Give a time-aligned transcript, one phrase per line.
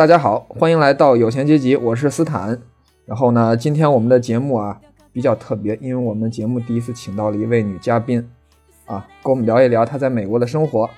[0.00, 2.58] 大家好，欢迎来到有钱阶级，我是斯坦。
[3.04, 4.80] 然后呢，今天我们的节目啊
[5.12, 8.26] 比较特别，因为我们节目第一次请到了一位女嘉宾，
[8.86, 10.88] 啊，跟我们聊一聊她在美国的生活。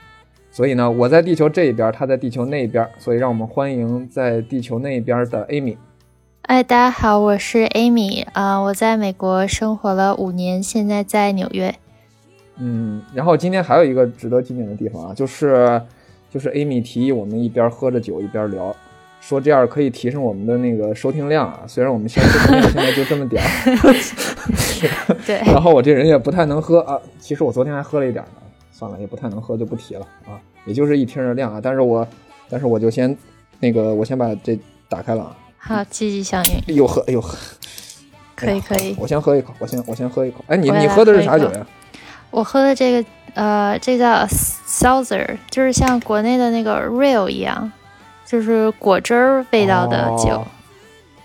[0.53, 5.76] 所以呢，我在地球这一边，她在地球那一边，所以让我们欢迎在地球那一边的 Amy。
[6.43, 11.75] 哎，大家好，我是 Amy 啊，我在美国生活了五年，现在在纽约。
[12.59, 15.82] 嗯，然后今天还有一个值得纪念的地方啊，就是
[16.31, 18.73] 就是 Amy 提议我们一边喝着酒一边聊。
[19.22, 23.48] 说这样可以提升我们的那个收听量啊，虽然我们现在现在就这么点儿，
[25.25, 25.36] 对。
[25.46, 30.35] 然后我这人也不太能喝啊，其实我昨天还喝了一点呢，算了，也不太能喝就不提了啊，
[30.67, 31.61] 也就是一听的量啊。
[31.62, 32.06] 但是我，
[32.50, 33.17] 但是我就先
[33.61, 34.58] 那个，我先把这
[34.89, 35.36] 打开了啊。
[35.56, 36.75] 好，积极响应。
[36.75, 37.39] 又喝，又喝。
[38.34, 38.97] 可以，可以。
[38.98, 40.45] 我先喝一口，我先我先喝一口。
[40.48, 41.65] 哎，你你喝的是啥酒呀？
[42.33, 47.70] 我喝的这个呃，这叫 Souther，就是像国内的那个 Real 一样。
[48.33, 50.42] 就是果汁儿味道的酒，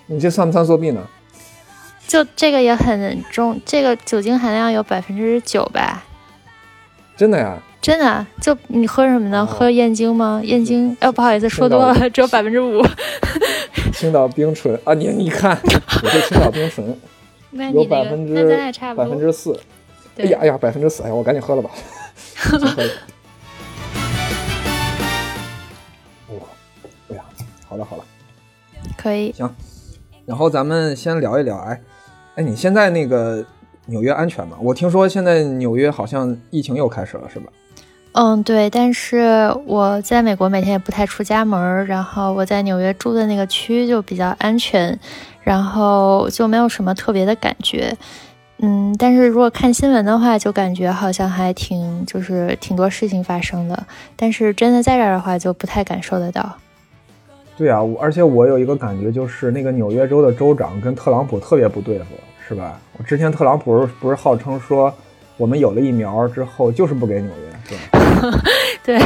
[0.08, 1.08] 你这算不算作弊呢？
[2.05, 6.03] 就这个也很重，这个酒精含量有百分之九吧？
[7.16, 7.58] 真的呀？
[7.81, 8.28] 真的？
[8.41, 9.45] 就你喝什么呢？
[9.45, 10.41] 喝燕京吗？
[10.44, 10.97] 燕京？
[11.00, 12.85] 哎，不好意思，说多了，只有百分之五。
[13.95, 15.58] 青岛冰醇啊，你你看，
[16.03, 16.94] 我这青岛冰醇
[17.73, 18.33] 有百分之
[18.97, 19.58] 百分之四。
[20.17, 21.03] 哎呀哎呀，百分之四！
[21.03, 21.69] 哎呀，我赶紧喝了吧。
[27.68, 28.04] 好了好了，
[28.98, 29.50] 可以行，
[30.26, 31.82] 然后咱们先聊一聊，哎
[32.36, 33.46] 哎，你现在那个
[33.86, 34.58] 纽约安全吗？
[34.62, 37.52] 我听说现在纽约好像疫情又开始了，是吧？
[38.14, 44.98] 嗯，对，但是我在美国每天也不太出家门，然后我在纽约住的那个区就比较安全，
[45.44, 47.96] 然后就没有什么特别的感觉。
[48.59, 56.58] 嗯，但是如果看新闻的话，就感觉好像还挺就是挺多事情发生的，但是真的在这儿的话，就不太感受得到。
[57.57, 62.06] 对啊，而且我有一个感觉，就是那个纽约州的州长跟特朗普特别不对付，
[62.47, 62.79] 是吧？
[62.97, 64.94] 我之前特朗普不是号称说，
[65.38, 68.40] 我们有了疫苗之后就是不给纽约，是吧？
[68.85, 69.00] 对，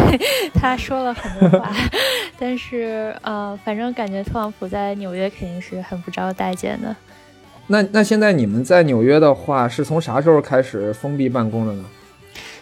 [0.54, 1.72] 他说了很多话，
[2.38, 6.94] 但是呃，反正感觉特朗普在纽约肯定是很不招待见的。
[7.68, 11.86] 那那现在你们在纽约的话，是从啥时候开始封闭办公的呢？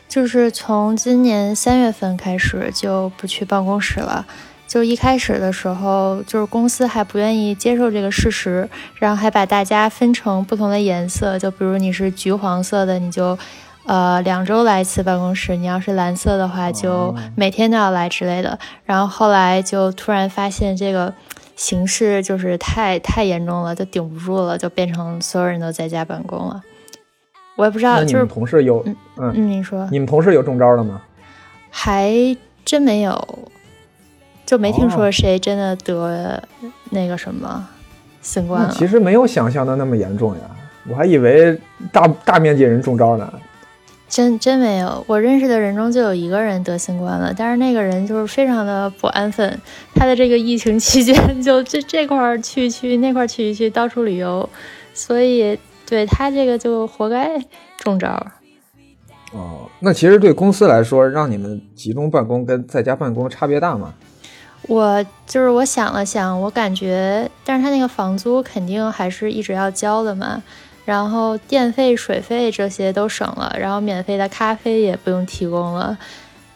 [0.07, 4.25] 就是从今年三月份开始就不去办公室了。
[4.69, 8.69] 就一开始的时候，就是公司还不愿意接受这个事实，
[8.99, 13.35] 然后还把大家分成不同的颜色，就比如你是橘黄色的，你就，
[13.87, 18.59] 呃，两周来一次办公室；你要是蓝色的话，就每天都要来之类的。
[18.85, 21.11] 然后后来就突然发现这个
[21.55, 26.61] 形势就是太太严重了，就顶不住了，就变成所有人都在家办公了。
[27.55, 31.01] 我也不知道，就是同事有，嗯嗯，你说，你们同事有中招的吗？
[31.71, 32.13] 还
[32.63, 33.49] 真没有。
[34.49, 36.41] 就没听说谁真的得
[36.89, 37.69] 那个什么
[38.19, 38.73] 新冠了。
[38.75, 40.41] 其实没有想象的那么严重呀，
[40.89, 41.55] 我还以为
[41.91, 43.31] 大大面积人中招呢。
[44.07, 49.55] 真真没有，我认识的人中就有一个人得新冠了，但是那个人就是非常的不安分，
[49.93, 54.49] 他的这个疫情期间就 这这块去去那块去去到处旅游，
[54.95, 57.39] 所以对他这个就活该
[57.77, 58.09] 中招。
[59.31, 63.93] 哦，那其实对公司来说，让你们集中办公跟在家办公差别大吗？
[64.69, 70.43] 我就是我想了想，我感觉，但是他那个房租肯定还是一直要交的嘛，
[70.85, 75.97] 然后电费、水费这些都省了，然后免费的咖啡也不用提供了，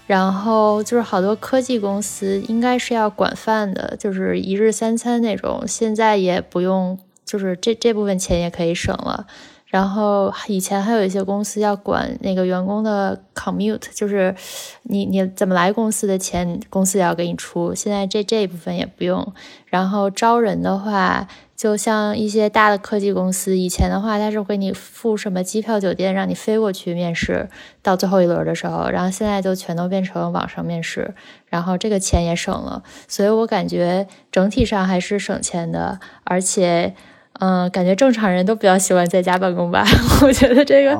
[0.05, 9.25] 然后就是好多科技公司应该是要管饭的，就是一日三餐那种，现在也不用，就是这这部分钱也可以省了。
[9.73, 14.35] 然后以前还有一些公司要管那个员工的 commute，就是
[14.83, 17.73] 你你怎么来公司的钱，公司也要给你出。
[17.73, 19.33] 现在这这一部分也不用。
[19.65, 21.27] 然后招人的话，
[21.57, 27.49] 就像一些大的科技公司，以前的话他是给你付什么机票、酒店，让你飞过去面试，
[27.81, 31.15] 到最后一轮的时候，然后现在就全都变成网上面试，
[31.47, 32.83] 然后这个钱也省了。
[33.07, 36.93] 所以我感觉整体上还是省钱的，而且。
[37.39, 39.83] 嗯，感觉正常人都比较喜欢在家办公吧？
[40.23, 40.95] 我觉得这个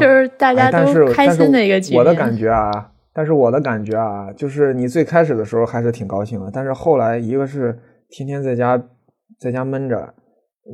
[0.00, 1.98] 就是大家都开心的一个局面。
[1.98, 2.70] 我的感觉啊，
[3.12, 7.78] 但是我的感觉啊，就是你最开始的时候还是挺高兴的，但是后来一个是
[8.08, 8.82] 天天在家
[9.38, 10.14] 在家闷着，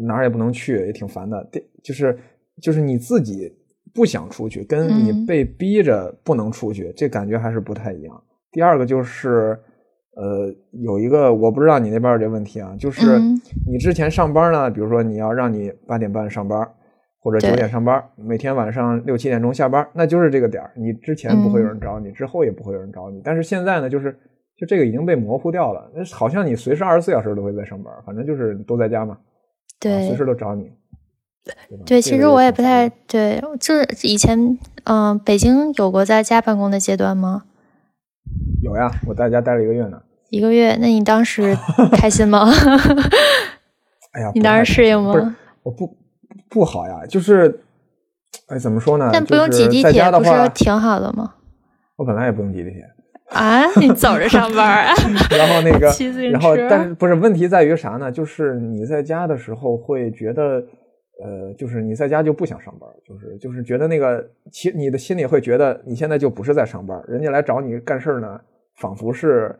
[0.06, 1.46] 哪儿也不能去，也挺烦的。
[1.50, 2.16] 第就是
[2.62, 3.52] 就是你自己
[3.92, 8.22] 不想出去，跟你被逼着不能出去，这感觉还是不太一样。
[8.52, 9.58] 第二个就是。
[10.14, 13.18] 呃，有一个我不知道你那边有这问题啊，就是
[13.66, 16.68] 你之前上班呢，比如说你要让你八点半上班，
[17.20, 23.22] 或者九点上班，每天晚上六七点钟下班，那就是这个点儿，你之前不会有人找你，之后也不会有人找你。
[23.24, 24.12] 但是现在呢，就是
[24.58, 25.90] 就这个已经被模糊掉了。
[25.94, 29.16] 那好像你随时二十四小时都会在上班，反正就是都在家嘛，
[29.80, 30.70] 对，随时都找你。
[31.86, 37.44] 对，其实我也不太对，就是以前，嗯，北京有过在家办公的阶段吗？
[38.62, 40.00] 有呀，我在家待了一个月呢。
[40.30, 40.76] 一个月？
[40.80, 41.56] 那你当时
[41.92, 42.48] 开心吗？
[44.12, 45.36] 哎呀，你当时适应吗？
[45.62, 45.96] 我不
[46.48, 47.60] 不好呀，就是，
[48.46, 49.10] 哎，怎么说呢？
[49.12, 51.34] 但不用挤地铁，不是挺好的吗？
[51.96, 52.82] 我本来也不用挤地铁。
[53.28, 54.94] 啊，你走着上班啊？
[55.36, 55.90] 然后那个。
[56.30, 58.12] 然后，但是不是问题在于啥呢？
[58.12, 60.62] 就是你在家的时候会觉得。
[61.20, 68.40] 呃，就是你在家就不想上班，就是就是觉得那个，其你的心里会觉得你现在就不是在上班，人家来找你干事呢，
[68.76, 69.54] 仿佛是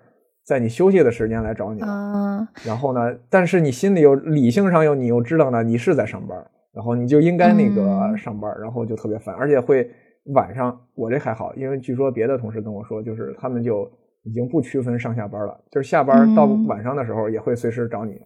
[0.45, 1.81] 在你休息的时间来找你。
[1.83, 2.47] 嗯。
[2.67, 6.37] 然后呢，但是你心里又理性上又你又知道呢，你是在上班，
[6.73, 9.89] 然后你就应该那个上班，然后就特别烦，而且会
[10.35, 13.89] 晚上我这还好，因为据说别的同事跟我说，就是他们就
[14.25, 18.21] 已经不区分上下班了，就是下班到晚上的时候也会随时找你，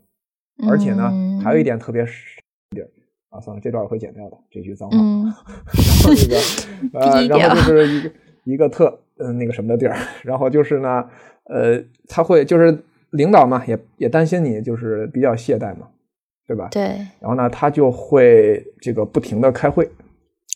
[0.71, 1.13] 而且呢，
[1.43, 2.03] 还有一点特别
[2.71, 2.89] 地儿。
[3.37, 4.97] 啊，算了，这段我会剪掉的，这句脏话。
[4.99, 8.11] 然后那个，呃， 然后就是一个
[8.45, 11.05] 一个特嗯那个什么的地儿， 然后就是呢，
[11.45, 12.77] 呃，他会就是
[13.11, 15.89] 领导嘛，也也担心你就是比较懈怠嘛，
[16.47, 16.69] 对吧？
[16.71, 16.83] 对。
[17.21, 19.89] 然后呢，他就会这个不停的开会。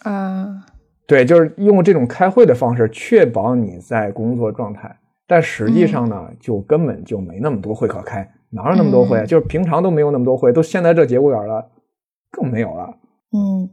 [0.05, 0.65] 啊。
[1.07, 9.27] 对，就是用这种开会的方式确保你在工作状态，但实际上呢，就根本就没那么多会可开，哪有那么多会？
[9.27, 11.69] 就是平常都没有那么多会，都现在这节骨眼了。
[12.31, 12.95] 更没有了。
[13.33, 13.69] 嗯，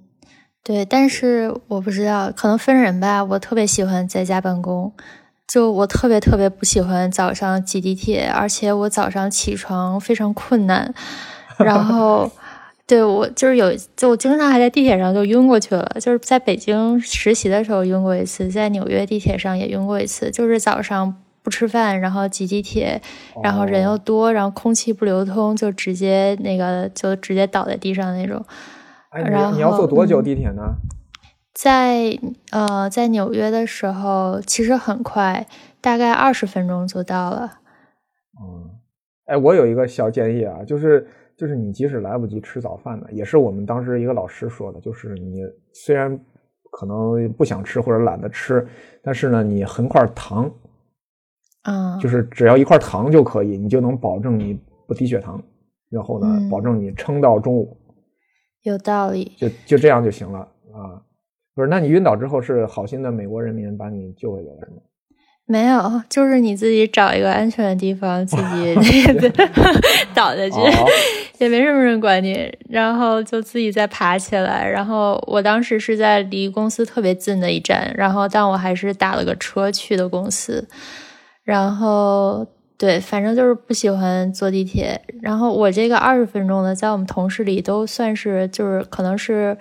[0.63, 3.23] 对，但是我不知道，可能分人吧。
[3.23, 4.91] 我特别喜欢在家办公，
[5.47, 10.93] 就我特别特别不喜欢早上挤地铁，而且我早上起床非常困难。
[11.57, 12.29] 然后，
[12.85, 15.89] 对我就是有，就我经常还在地铁上就晕过去了。
[15.99, 21.15] 就是在北京实习的时候晕过一次，在纽约地铁上也晕过一次，就是早上。
[21.47, 23.01] 不吃饭，然后挤地铁，
[23.41, 28.45] 然后人又多，然后空气不流通，就直接那个就直接倒在地上那种。
[29.11, 30.75] 然后你要坐多久地铁呢？
[31.53, 32.19] 在
[32.51, 35.47] 呃，在纽约的时候，其实很快，
[35.79, 37.59] 大概二十分钟就到了。
[38.43, 38.69] 嗯，
[39.27, 41.07] 哎，我有一个小建议啊，就是
[41.37, 46.19] 就是你即使来不及吃早饭呢，也是我们当时一个老师说的，就是你虽然
[46.71, 48.67] 可能不想吃或者懒得吃，
[49.01, 50.51] 但是呢，你横块糖。
[51.67, 55.39] 嗯，就是只要一块糖就可以，你就能保证你不低血糖，
[55.89, 57.77] 然后呢，保证你撑到中午。
[58.63, 60.39] 有道理，就就这样就行了
[60.73, 61.03] 啊。
[61.53, 64.77] 不是，那你晕倒之后是好心的美国人民把你救回来了是吗？
[65.45, 68.75] 没有，就是你自己找一个安全的地方自己
[70.13, 70.59] 倒下去，
[71.39, 74.69] 也没什么人管你，然后就自己再爬起来。
[74.69, 80.67] 然后我当时是在离公司特别近的一站，然后但我还是打了个车去的公司。
[81.47, 82.45] 然后
[82.77, 84.99] 对，反正就是不喜欢坐地铁。
[85.21, 89.57] 然后我这个二十分钟的，在我们同事里都算是就是可能是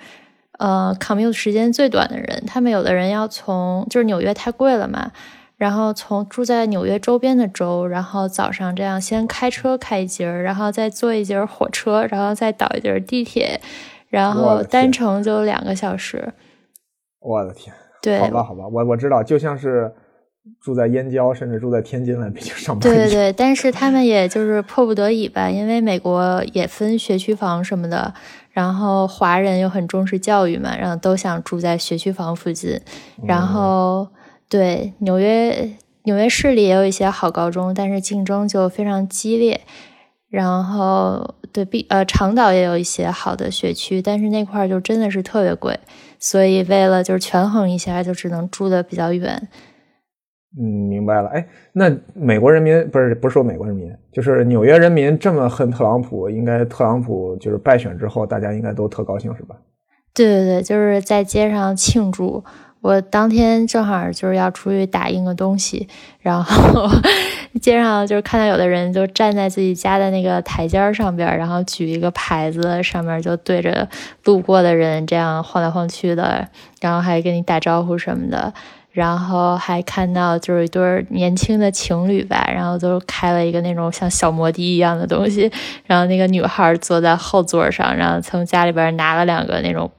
[0.58, 2.42] 呃 commute 时间最短的人。
[2.44, 5.12] 他们有的人要从就是纽约太贵了嘛，
[5.56, 13.61] 然后从住在纽约周边的州，然后早上这样先开车开一节儿，然后再坐一节火车，然后再倒一节地铁，
[14.08, 16.34] 然后单程就两个小时。
[17.20, 17.72] 我的天！
[18.02, 19.94] 对，好吧，好吧，我我知道，就像是。
[20.60, 22.92] 住在燕郊，甚至住在天津来北京上班。
[22.92, 28.12] 对对对，但是他们也就是迫不得已吧，因为美国也分学区房什么的，
[28.50, 32.80] 然后华人又很重视教育嘛，然后都想住在学区房附近。
[33.24, 34.08] 然后
[34.48, 35.70] 对纽约，
[36.04, 39.60] 纽约市里也有一些好高中，但是竞争就非常激烈。
[40.28, 45.78] 然后对，比呃长岛也有一些好的学区，但是那块儿就真的是特别贵，
[46.18, 49.48] 所以为了就是权衡一下，就只能住的比较远。
[50.58, 51.28] 嗯，明白了。
[51.28, 59.56] 哎，那美国人民不是不是说美国人民，就是纽约人民这么恨特朗普，应该特朗普就是败选之后，大家应该都特高兴是吧？
[60.14, 62.42] 对对对，就是在街上庆祝。
[62.82, 65.88] 我当天正好就是要出去打印个东西，
[66.20, 66.88] 然后
[67.60, 73.88] 街上就是看到有的人就站在自己家的那个台阶上边，然后举一个牌子，上面就对着
[74.25, 76.46] 路过的人这样晃来晃去的，
[76.80, 78.54] 然后还跟你打招呼什么的。
[78.96, 85.52] 然后还看到就是一对年轻的情侣吧，然后都开了一个那种像小摩的一样的东西，
[85.84, 89.90] 然后那个女孩坐在后座上，然后从家里边拿了两个那种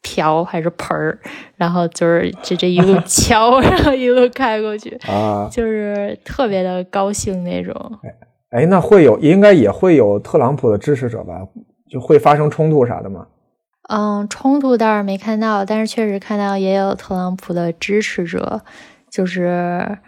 [0.00, 1.18] 瓢还是盆儿，
[1.56, 7.74] 然后就是这这一路敲，然后一路开过去， 啊，就是特别的高兴那种。
[8.48, 11.34] 哎，那会有应该也会有特朗普的支持者吧？
[11.90, 13.26] 就会发生冲突啥的吗？
[13.88, 18.60] 嗯，冲突倒是没看到，但是确实看到也有特朗普的支持者，
[19.10, 19.98] 就是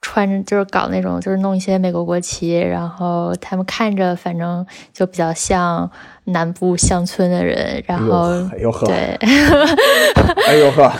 [0.00, 5.90] 穿着就是搞那种就是弄一些美国国旗，然后他们看着反正就比较像
[6.24, 8.94] 南部乡村的人，然后 哎呦呵，对，
[10.46, 10.90] 哎呦呵，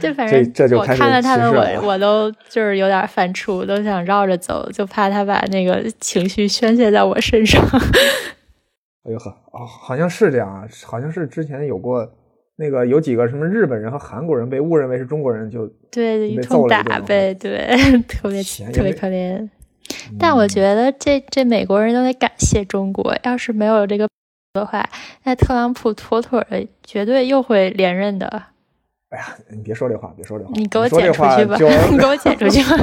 [0.00, 1.50] 就反正我看了他们，
[1.82, 7.60] 我我都就是有点犯怵，都想绕着走，就怕他把那个情绪宣泄在我身上。
[9.04, 12.06] 哎呦呵，哦，好像是这样啊，好像是之前有过
[12.56, 17.66] 那个有几个什么日本人和韩国人被误认为是中国人，就对，一被通打呗，对，
[18.06, 19.48] 特别特别可怜。
[20.18, 24.06] 但我觉得这这美国人都得感谢中国，要是没有这个
[24.52, 24.88] 的话，
[25.24, 28.26] 那特朗普妥妥的绝对又会连任的。
[29.08, 31.56] 哎呀，你别说这话，别说这话，你给我剪出去吧，
[31.90, 32.76] 你给我剪出去吧。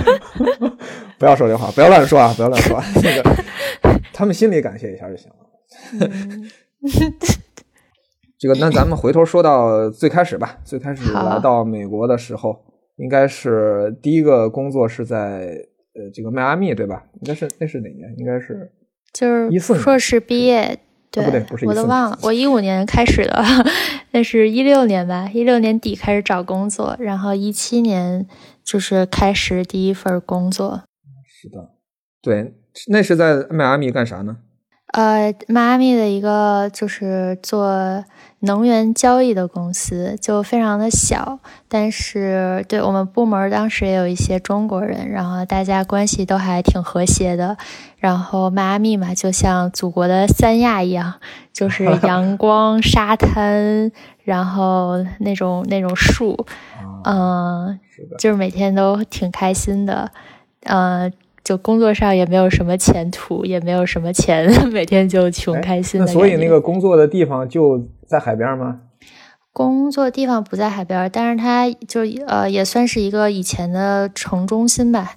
[1.19, 2.81] 不要说这话，不要乱说啊，不要乱说。
[2.95, 5.35] 那个， 他们心里感谢一下就行了。
[5.99, 6.49] 嗯
[8.39, 10.59] 这个，那咱们回头说到最开始吧。
[10.63, 12.63] 最开始来到美国的时候，
[12.97, 17.03] 应该是第一个工作是在呃这个迈阿密，对吧？
[17.15, 18.13] 应该是那是哪年？
[18.17, 18.71] 应该是
[19.11, 20.77] 就是一四年硕士毕业，
[21.09, 23.43] 对，不对不是我都忘了，我一五年开始的，
[24.11, 28.27] 那是一六年吧，一六年底开始找工作，然后一七年
[28.63, 30.83] 就是开始第一份工作。
[31.25, 31.71] 是的，
[32.21, 32.53] 对，
[32.89, 34.37] 那是在迈阿密干啥呢？
[34.93, 38.03] 呃，迈阿密的一个就是做
[38.39, 47.57] 能源交易的公司，就非常的小，但是对我们部门当时也有一些中国人，然后大家关系都还挺和谐的。
[47.97, 51.15] 然后迈阿密嘛，就像祖国的三亚一样，
[51.51, 53.91] 就是 阳光、沙滩，
[54.23, 56.45] 然后那种那种树，
[57.03, 57.79] 啊，嗯、
[58.19, 60.11] 就是每天都挺开心的，
[60.63, 61.11] 呃，
[61.47, 68.81] 就工作上也没有什么前途，也没有什么钱， 每天就穷哎开心的那所以那个工作的地方就在海边吗？
[69.53, 75.13] 工作地方不在海边，但是它就呃也算是一个以前的城中心吧。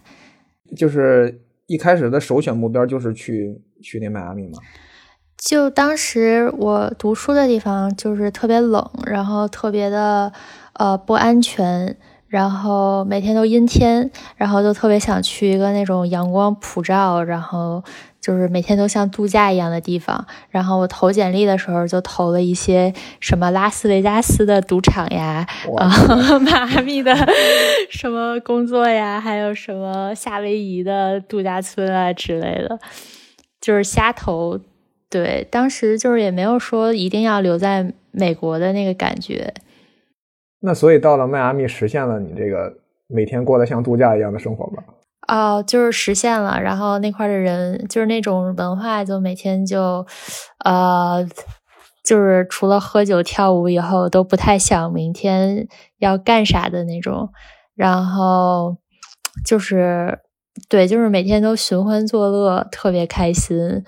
[0.77, 4.53] 就是一开始的首选目标就是去去那迈阿密吗？
[5.37, 10.33] 就当时我读书的地方就是特别冷，然后特别的
[10.75, 11.97] 呃不安全，
[12.31, 17.83] 然后每天都阴天，然后就特别想去一个那种阳光普照，然后
[18.21, 20.25] 就是每天都像度假一样的地方。
[20.49, 27.13] 然后我投简历的时候就投了一些什么拉斯维加斯的赌场呀，哇啊，迈阿密的
[27.91, 32.79] 什么工作呀，还有什么夏威夷的度假村啊之类的，
[33.61, 34.61] 就是瞎投。
[35.09, 39.53] 对，当时就是也没有说一定要留在美国的那个感觉。
[40.61, 42.73] 那所以到了迈阿密，实现了你这个
[43.07, 44.85] 每天过得像度假一样的生活吧？
[45.29, 50.05] 哦，就是实现了，然后那块的人就是那种文化，就每天就，
[50.64, 51.25] 呃，
[52.02, 57.31] 就是除了喝酒跳舞以后，都不太想明天要干啥的那种，
[57.76, 58.76] 然后
[59.47, 60.19] 就是
[60.69, 63.85] 对，就是每天都寻欢作乐，特别开心，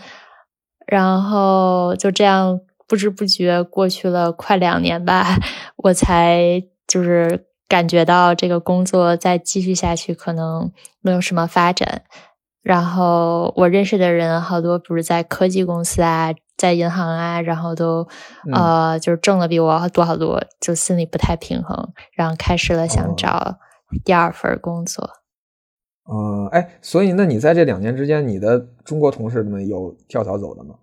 [0.87, 2.61] 然后就这样
[2.93, 5.39] 不知不觉过去了快两年吧，
[5.77, 10.71] 我才就是感觉到这个工作再继续下去可能
[11.01, 12.03] 没有什么发展。
[12.61, 18.07] 然后我认识的人好多，不是在科技公司啊，在银行啊，然后都、
[18.47, 23.57] 嗯呃就是挣的比我多好多，就心里不太平衡，然后开始了哦想找
[24.05, 25.09] 第二份工作。
[26.13, 30.75] 嗯、哎，所以那你在这两年之间，你的中国同事们有跳槽走的吗？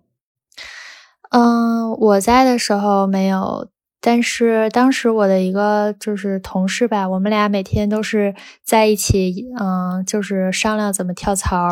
[1.30, 3.68] 嗯，我在的时候没有，
[4.00, 8.34] 但是当时我的一个就是同事吧，我们俩每天都是
[8.64, 11.68] 在一起，嗯，就是商量怎么跳槽，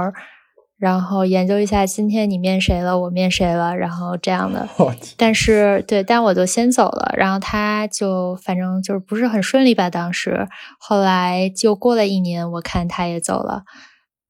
[0.78, 4.68] 然后研究一下今天你面谁了，我面谁了，然后这样的。
[5.18, 10.46] 但是对，但我就先走了，然后他就反正就是不是很顺利吧，当时
[10.78, 13.64] 后来就过了一年，我看他也走了，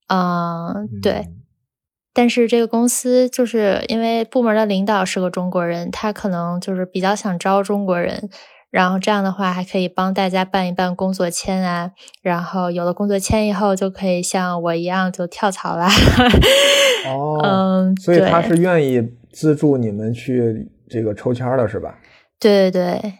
[0.09, 1.13] 嗯，对。
[1.13, 1.35] 嗯
[2.19, 8.29] 但是这个公司就是因为部门的领导是个中国人，他可能就是比较想招中国人，
[8.73, 15.89] 然后这样的话还可以帮大家办一办工作签啊，然后有了工作签以后就可以像我一样就跳槽啦。
[17.07, 19.01] 哦， 嗯，所以他是愿意
[19.33, 22.01] 资助你们去这个抽签的是吧？
[22.41, 23.13] 对对对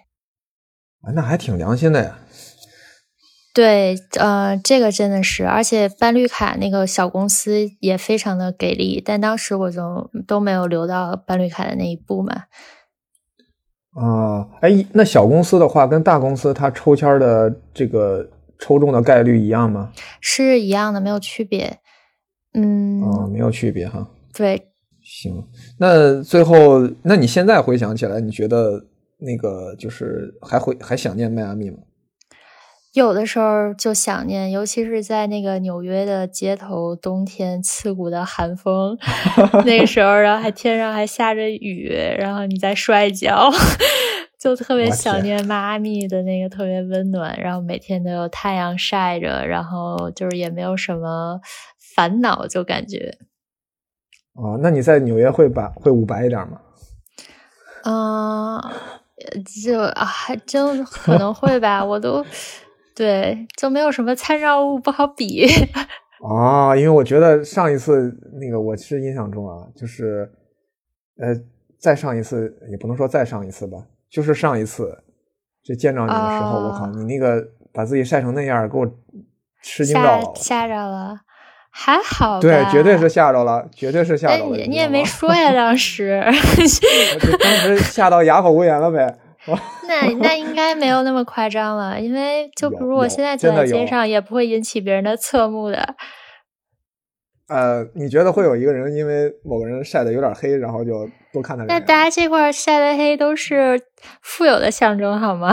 [1.03, 2.19] 啊，那还挺良心的呀。
[3.59, 12.45] 对，呃，这个真的是，而且办绿卡那个小公司也非常的给力，但当时我就都没有留到办绿卡的那一步嘛。
[13.95, 19.91] 啊，哎，那小公司的话，跟大公司它抽签的这个抽中的概率一样吗？
[20.21, 21.81] 是一样的，没有区别。
[22.55, 24.09] 嗯，哦，没有区别哈。
[24.33, 24.69] 对，
[25.03, 25.45] 行，
[25.81, 28.87] 那最后，那你现在回想起来，你觉得
[29.17, 31.79] 那个就是还会还想念迈阿密吗？
[32.99, 38.99] 有的时候就想念，尤其是在那个纽约的街头，冬天刺骨的寒风，
[39.65, 41.89] 那个时候，然后还天上还下着雨，
[42.19, 43.49] 然后你在摔跤，
[44.37, 51.41] 就特别想念妈咪的那个特别温暖，然后每天都有太阳晒着，然后就是也没有什么
[51.95, 53.17] 烦恼，就感觉。
[54.35, 56.61] 哦，那你在纽约会白会捂白一点吗？
[57.85, 58.61] 嗯，
[59.65, 62.27] 就啊，还真可能会吧，我都。
[62.99, 65.47] 对，就没有什么参照物不好比
[66.21, 70.29] 哦，因为我觉得上一次那个我是印象中啊，就是
[71.21, 71.33] 呃，
[71.79, 73.79] 再上一次也不能说再上一次吧，
[74.11, 74.99] 就是上一次
[75.63, 78.85] 就见着你的时候，我靠，你那个把自己晒成那样，给我
[79.63, 81.21] 吃惊到了，吓着了，
[81.71, 86.21] 还好，对，绝对是吓着了，绝对是吓着了，你也没说呀，当时，
[87.39, 89.19] 当时吓到哑口无言了呗。
[89.89, 95.95] 那那应该没有那么夸张了，因为就比如我现在走在街上，也不会引起别人的侧目的。
[97.49, 101.65] 呃，你觉得会有一个人因为某个人晒的有点黑，然后就多看他？
[101.65, 103.81] 那大家这块晒的黑都是
[104.21, 105.49] 富有的象征，好吗？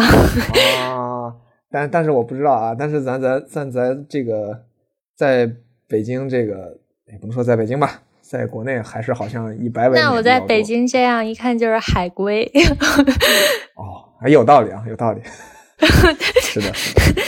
[0.81, 1.33] 啊，
[1.71, 2.75] 但但是我不知道啊。
[2.77, 4.65] 但是咱咱咱咱这个
[5.15, 5.49] 在
[5.87, 8.01] 北京，这个也不能说在北京吧。
[8.27, 12.43] 在国内还是好像以白为那我在北京这样一看就是海归
[13.75, 15.21] 哦，还有道理啊，有道理，
[16.41, 17.21] 是的，是的。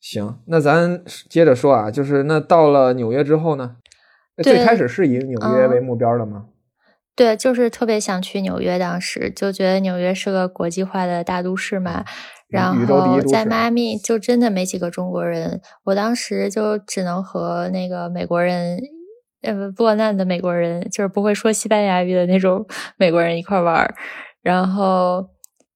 [0.00, 3.76] 行，那咱接着说啊，就是那到了纽约之后呢，
[4.42, 6.46] 最开始是以纽约为目标的吗？
[7.14, 12.04] 对，就是特别想去纽约，当时就觉得纽约是个国际化的大都市嘛，
[12.48, 18.80] 然后在迈阿密就真的没几个中国人，我当时就只能和那个美国人。
[19.44, 23.94] 呃，落难的美国人就是不会说西班牙语的那种 美国人一块玩儿，
[24.42, 25.28] 然后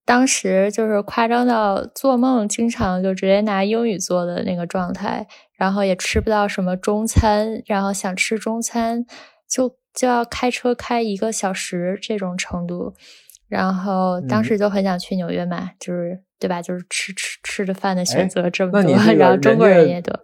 [0.05, 5.27] 当时就是夸张到做梦经常就直接拿英语做的那个状态，
[5.57, 9.05] 然后也吃不到什么中餐，然后想吃中餐
[9.49, 12.95] 就就要开车开一个小时这种程度，
[13.49, 16.63] 然后当时就很想去纽约嘛，就是对吧？
[16.63, 20.19] 就是吃吃吃的饭的选择这么多，然后中国人也多，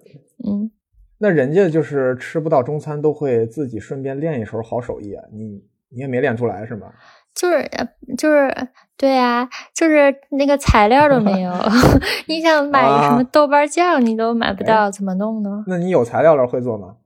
[0.46, 0.70] 嗯。
[1.18, 5.24] 那人家就是吃不到中餐，都会自己顺便练一手好手艺啊！
[5.32, 6.88] 你你也没练出来是吗？
[7.34, 7.70] 就是
[8.18, 8.52] 就是
[8.96, 11.52] 对啊，就是那个材料都没有。
[12.26, 15.64] 你想买什么豆瓣酱，你都买不到，怎么弄呢？
[15.66, 16.96] 那你有材料了，会做吗？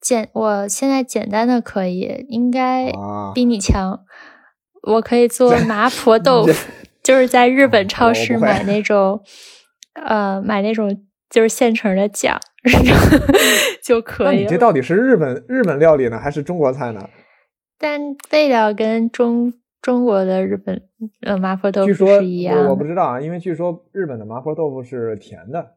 [0.00, 2.92] 简，我现在简单的可以，应该
[3.34, 4.04] 比你强。
[4.82, 6.72] 我可以做 麻婆豆腐，
[7.02, 9.20] 就是在日本超市买那种，
[9.94, 11.02] 呃，买那种。
[11.30, 12.38] 就是现成的酱
[13.82, 14.38] 就可以。
[14.38, 17.08] 你这到底是日本日本料理呢，还是中国菜呢？
[17.78, 20.82] 但味道跟中中国的日本
[21.20, 22.66] 呃麻婆豆腐是一样。
[22.68, 25.74] 我不知道啊，因为据说日本的麻婆豆腐是甜的。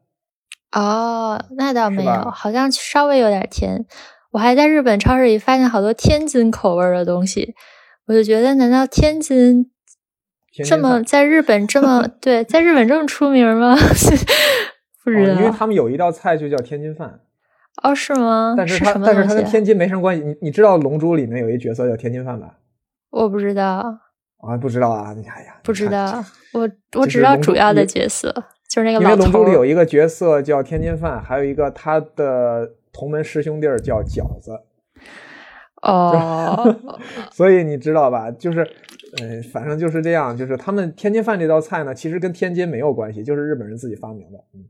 [0.72, 3.84] 哦，那倒没有，好像稍微有点甜。
[4.30, 7.54] 我还在日本超市里发现好多天津口味的东西，
[8.06, 9.68] 我就觉得，难道天津
[10.64, 13.76] 这么在日本这么 对，在日本这么出名吗？
[15.18, 17.20] 不知道，因为他们有一道菜就叫天津饭。
[17.82, 18.54] 哦，是吗？
[18.56, 20.22] 但是它但是它跟天津没什么关系。
[20.22, 22.58] 你你知道《龙珠》里面有一角色叫天津饭吧？
[23.10, 23.98] 我不知道。
[24.38, 25.14] 啊，不知道啊！
[25.14, 26.24] 哎呀，不知道。
[26.54, 28.32] 我我只知道主要的角色，
[28.68, 29.16] 就是那个老头。
[29.16, 34.58] 因为《龙珠》里有一个角色叫天津饭，还有一个他的同门师兄弟叫饺子。
[35.82, 36.74] 哦。
[37.30, 38.30] 所以你知道吧？
[38.30, 38.66] 就是，
[39.22, 40.36] 嗯，反正就是这样。
[40.36, 44.38] 就是他们天津饭这道菜呢，其实跟天津没有关系，就是日本人自己发明的。
[44.54, 44.64] 嗯。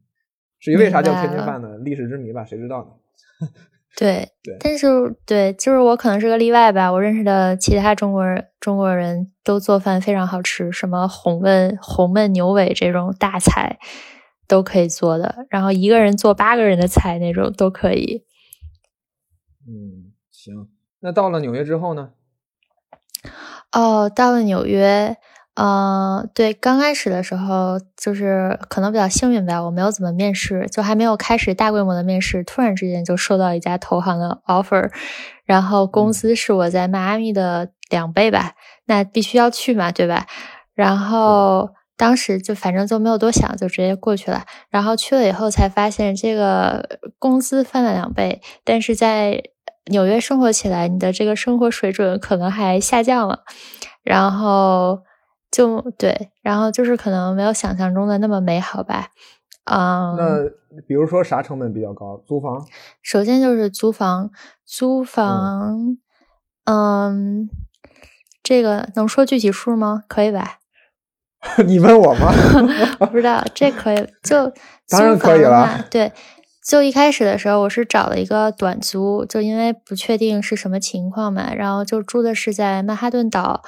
[0.60, 1.78] 至于为啥叫天津饭呢？
[1.78, 3.48] 历史之谜吧，谁知道呢？
[3.96, 4.86] 对对，但是
[5.26, 6.92] 对，就是我可能是个例外吧。
[6.92, 13.78] 我认识的其他中国人，中国人都做饭非常好吃，什么红焖红焖牛尾这种大菜
[14.46, 18.24] 都可以做的，然后一个人做八个人的菜那种都可以。
[19.66, 20.68] 嗯，行。
[21.00, 22.12] 那到了纽约之后呢？
[23.72, 25.16] 哦，到了纽约。
[25.56, 34.90] 嗯，对，刚开始的时候就是可能比较幸运吧，我没有怎么面试，就还没有开始大规模的面试，突然之间就收到一家投行的 offer，
[35.44, 38.52] 然后工资是我在迈阿密的两倍吧，
[38.86, 40.26] 那必须要去嘛，对吧？
[40.74, 44.44] 然后当时就反正就没有多想，就直接过去了。
[44.70, 49.42] 然后去了以后才发现，这个工资翻了两倍，但是在
[49.86, 53.40] 纽约生活起来，你的这个生活水准可能还下降了，
[54.04, 55.00] 然后。
[55.50, 59.08] 就对，然后就是可能没有想象中的那么美好吧，
[59.64, 60.16] 嗯。
[60.16, 62.22] 那比如说啥成本比较高？
[62.26, 62.64] 租房？
[63.02, 64.30] 首先就是租房，
[64.64, 65.96] 租房，
[66.64, 67.48] 嗯，
[68.42, 70.04] 这个能说具体数吗？
[70.08, 70.58] 可以吧？
[71.66, 72.32] 你问我吗？
[73.00, 74.52] 我不知道，这可以就
[74.88, 75.84] 当然可以了。
[75.90, 76.12] 对，
[76.64, 83.62] 就一开始的时候，我是找了一个短租，就因为不确定是什么情况嘛，然后就住的是在曼哈顿岛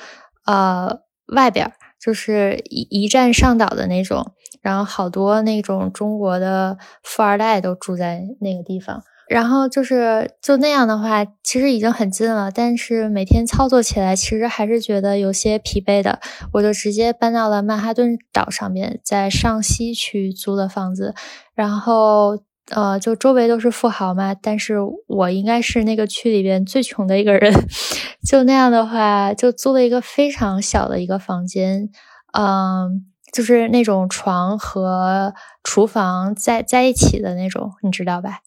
[0.46, 9.02] 呃外边，就是一一站上岛的那种，然后好多那种中国的富二代都住在那个地方。
[9.28, 16.20] 然后就是就那样的话，其实已经很近了，但是每天操作起来，其实还是觉得有些疲惫的。
[16.52, 21.14] 我就直接搬到了曼哈顿岛上面，在上西区租的房子。
[21.54, 22.42] 然后
[22.74, 27.52] 呃，就周围都是富豪嘛，但是我应该是那个区里边最穷的一个人。
[28.26, 31.90] 就那样的话，就租了一个非常小的一个房间，
[32.32, 38.38] 嗯，就是那种床和厨房在在一起的那种，你知道吧？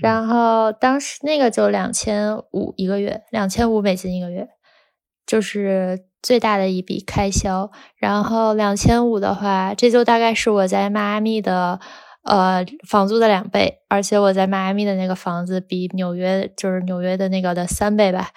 [0.00, 4.48] 然后当时那个就两千五一个月，两千五美金一个月，
[5.26, 7.70] 就是最大的一笔开销。
[7.96, 11.80] 然后两千五的话，这就大概是我在迈阿密的
[12.26, 18.30] 呃房租的两倍，而且我在迈阿密的那个房子比纽约就是纽约的那个的三倍吧。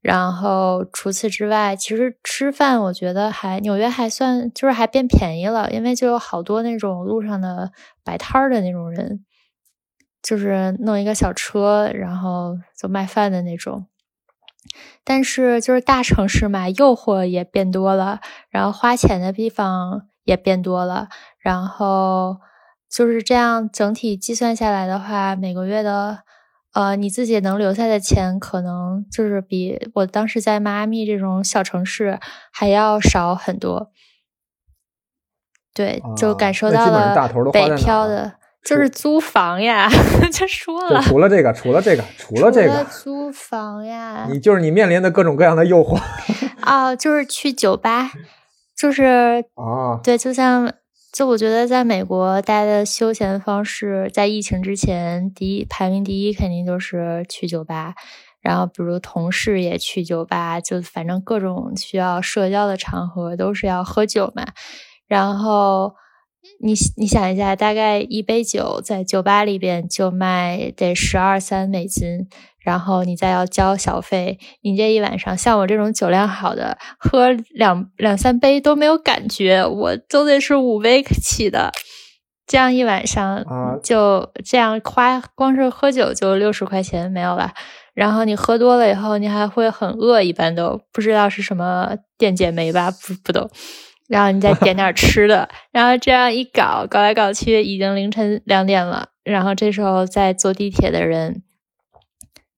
[0.00, 7.70] 然后除此之外，其实吃饭我觉得还纽约还算就是还变便宜了，因为就有好多那种路上的
[8.02, 9.24] 摆摊儿的那种人。
[10.22, 13.88] 就是弄一个小车，然后就卖饭的那种。
[15.02, 21.08] 但是就是大城市嘛，诱惑也变多了，然后花钱的地方也变多了，
[21.40, 22.36] 然后
[22.94, 26.18] 就是这样整体计算下来的话，每个月的
[26.74, 32.18] 呃你自己能留下的钱，可能就是比我当时在迈阿密这种小城市
[32.52, 33.90] 还要少很多。
[35.74, 37.14] 对，就感受到了
[37.52, 38.34] 北漂的。
[38.62, 39.88] 就是租房呀，
[40.32, 41.02] 就说了。
[41.02, 44.28] 除了这个，除了这个， 除了这个，租房呀。
[44.30, 46.00] 你就是你面临的各种各样的诱惑。
[46.64, 48.12] 哦，就是去酒吧，
[48.76, 50.72] 就是啊，对，就像
[51.12, 57.94] 就我觉得，在美国，大家的休闲方式在疫情之前，第一排名第一肯定就是去酒吧。
[58.40, 64.46] 然后，比如同事也去酒吧，就反正各种需要社交的场合都是要喝酒嘛。
[65.06, 65.94] 然后。
[66.58, 72.26] 你你想一下，大概一杯酒在酒吧里边就卖得十二三美金，
[72.64, 81.72] 然后你再要交小费，你这一晚上，像我这种酒量好的，喝两两三杯都没有感觉，我都得是五杯起的，
[82.46, 83.44] 这样一晚上
[83.82, 87.52] 就这样花，光是喝酒就六十块钱没有了，
[87.94, 93.50] 然后你喝多了以后，你还会很饿，一般都不知道是什么电解酶吧，不不懂。
[94.08, 99.08] 然后你再点点吃的，然后这样一搞，搞来搞去，已经凌晨两点了。
[99.24, 101.42] 然后这时候在坐地铁的人，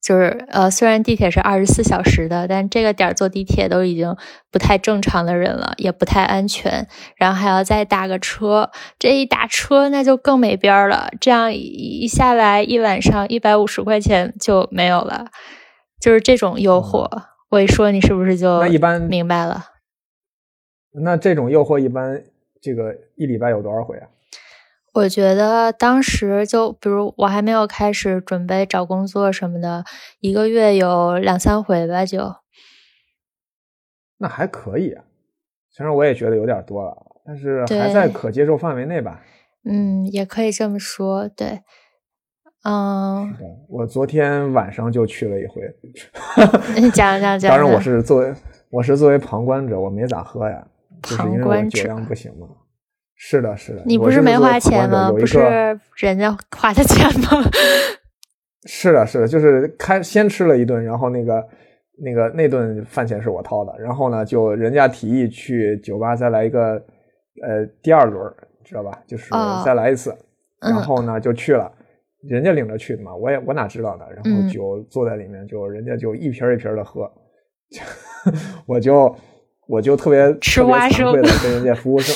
[0.05, 4.15] 就是呃，虽然地铁是二十四小时的，但这个点坐地铁都已经
[4.53, 6.87] 不太正常的人了，也不太安全。
[7.17, 11.09] 然后还要再打个车，这一打车那就更没边儿了。
[11.19, 15.29] 这样一下来，一晚上一百五十块钱就没有了，
[15.99, 17.09] 就是这种诱惑。
[17.49, 19.65] 我一说，你是不是就那一般明白了？
[21.03, 22.23] 那这种诱惑一般，
[22.61, 24.07] 这个一礼拜有多少回啊？
[24.95, 29.85] 我觉得当时就比如我还没有开始准备找工作什么的，
[30.21, 32.37] 一个月有两三回吧，就。
[34.19, 35.05] 那还可以啊，
[35.71, 39.21] 虽然我也觉得有点多了，但是还在可接受范围内吧。
[39.69, 41.61] 嗯，也可以这么说，对。
[42.63, 43.35] 嗯。
[43.69, 45.63] 我昨天晚上就去了一回。
[46.95, 47.51] 讲 讲讲。
[47.51, 48.33] 当然，我是作为
[48.71, 50.65] 我是作为旁观者，我没咋喝呀。
[51.03, 52.47] 就是因为我酒量不行嘛，
[53.17, 53.83] 是的，是的。
[53.87, 55.11] 你不是没花钱吗？
[55.11, 55.39] 不是
[55.99, 57.43] 人家花的钱吗？
[58.67, 61.47] 是的，是的，就是开先吃了一顿，然后那个
[62.03, 66.73] 那个那顿饭钱是我掏的，然后呢，就人家提议去酒吧再来一个
[67.43, 68.33] 呃第二轮，
[68.65, 68.99] 知道吧？
[69.07, 69.31] 就是
[69.65, 70.15] 再来一次，
[70.61, 71.71] 然后呢就去了，
[72.29, 74.05] 人家领着去的嘛，我也我哪知道呢？
[74.15, 77.11] 然后酒坐在里面，就人家就一瓶一瓶的喝，
[78.67, 79.15] 我就。
[79.67, 82.15] 我就特别特别惭愧的跟人家服务生，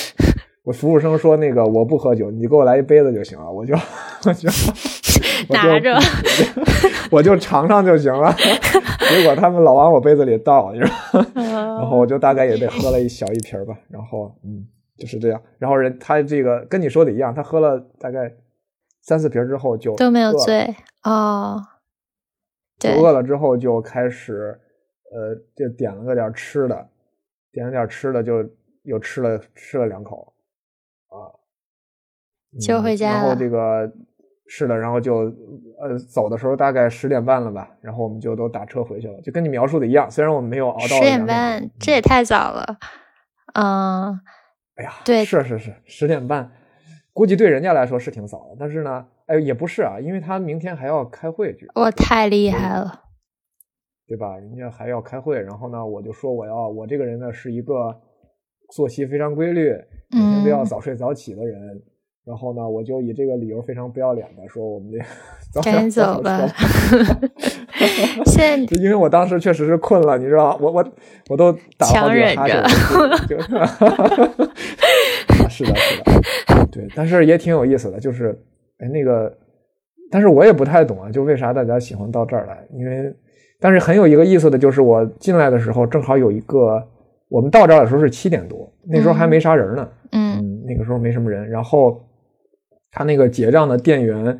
[0.68, 3.74] 我服务生说那个我不喝酒，你给我来一杯子就行了，我就
[4.26, 4.50] 我就
[5.48, 5.98] 拿着，
[7.10, 8.30] 我就尝尝就行了。
[9.08, 13.74] 结果他们老往我杯子里倒，你知道， 然后我就大概也得喝了一小一瓶吧。
[13.88, 15.40] 然后嗯，就是这样。
[15.58, 18.30] 然后人他这个跟你说的一样，他喝了大概
[19.00, 21.62] 三四瓶之后就都没有醉哦，
[22.78, 24.60] 对，饿了之后就开始
[25.14, 26.88] 呃，就点了个点吃的。
[27.50, 28.44] 点了点吃的，就
[28.82, 30.37] 又吃了吃了两口，啊，
[32.60, 33.92] 就回家然后这个
[34.46, 35.16] 是的，然后就
[35.78, 40.10] 呃走的时候大概十点半了吧，然后我们就都打车回去了，就跟你描述的一样。
[40.10, 42.78] 虽然我们没有熬到十点半，这也太早了，
[43.52, 44.18] 嗯，
[44.76, 46.50] 哎呀，对是是是，十点半，
[47.12, 53.02] 估计对人家来说是挺早的，但是呢，哎，也不是啊，因为他明天还要开会去，我太厉害了，
[54.06, 54.38] 对吧？
[54.38, 57.94] 人家还要开会，然后呢，我就说我要我这个人呢是一个
[58.72, 59.70] 作息非常规律，
[60.10, 61.82] 每天都要嗯早睡早起的人。
[62.28, 64.98] 然后呢，我就以这个理由非常不要脸的说我们这
[65.50, 66.54] 早赶紧点走吧吧。
[68.26, 70.84] 现在 因为我当时确实是困了，你知道，我我
[71.30, 72.62] 我都打了好几个哈欠
[73.26, 73.66] 就，就啊
[75.48, 78.38] 是的，是的，对，但是也挺有意思的，就是
[78.78, 79.34] 哎那个，
[80.10, 82.58] 但是我也不太懂啊，就为啥大家喜欢到这儿来？
[82.74, 83.10] 因为，
[83.58, 86.86] 但是很有一个意思的就是我进来的时候正好有一个，
[87.30, 91.98] 我们到这儿的时候是七点多，那时候还没啥人呢，嗯嗯，那个时候没什么人，然后
[92.98, 94.36] 他那个结账的店员。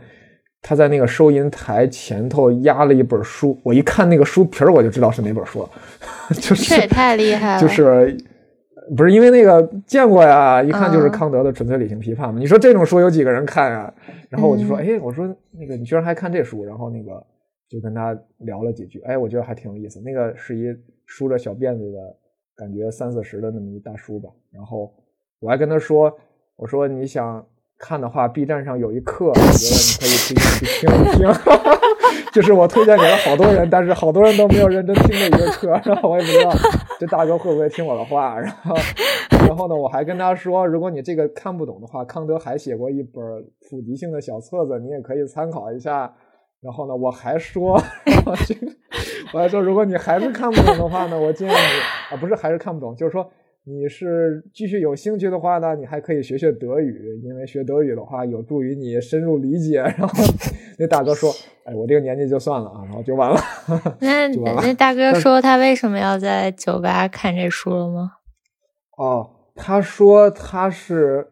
[0.61, 5.71] 他在那个收银台前头压了一本书，我一看那个书皮儿，我就知道是哪本书了，
[6.35, 8.19] 就是这也太厉害了， 就是
[8.97, 12.41] 不是因为那个见过呀，一看就是嗯康德的《纯粹理性批判》嘛。
[12.41, 13.95] 你说这种书有几个人看啊？
[14.29, 17.25] 然后我就说，嗯哎，我说那个你居然还看这书，然后那个
[17.69, 20.01] 就跟他聊了几句，哎，我觉得还挺有意思。
[20.01, 21.99] 那个是一梳着小辫子的
[22.57, 24.29] 感觉三四十的那么一大叔吧。
[24.51, 24.93] 然后
[25.39, 26.13] 我还跟他说，
[26.57, 27.47] 我说你想。
[27.79, 29.55] 看的话，B 站上有一课，我觉得你
[29.99, 31.33] 可以推荐去听一听。
[32.33, 36.51] 就是我推荐给了好多人，但是好多人都没有认真听的一个课，然后我也不知道
[36.99, 38.39] 这大哥会不会听我的话。
[38.39, 38.77] 然后，
[39.47, 43.23] 然后呢，我还跟他说，如果你这个看不懂的话，康德还写过一本
[43.71, 46.13] 普及性的小册子，你也可以参考一下。
[46.61, 47.81] 然后呢，我还说，
[49.33, 51.57] 我还说，如果你还是看不懂的话呢，我建议你
[52.15, 53.31] 啊，不是还是看不懂，就是说。
[53.69, 59.77] 你是继续有兴趣的话呢，你还可以学学德语，因为学德语的话有助于你深入理解。
[59.83, 60.25] 然后
[60.79, 61.31] 那大哥说
[61.67, 63.39] ：“哎，我这个年纪就算了啊。”然后就完了。
[64.01, 64.27] 那
[64.63, 68.13] 那大哥说他为什么要在酒吧看这书了吗？
[68.97, 71.27] 哦，他说他是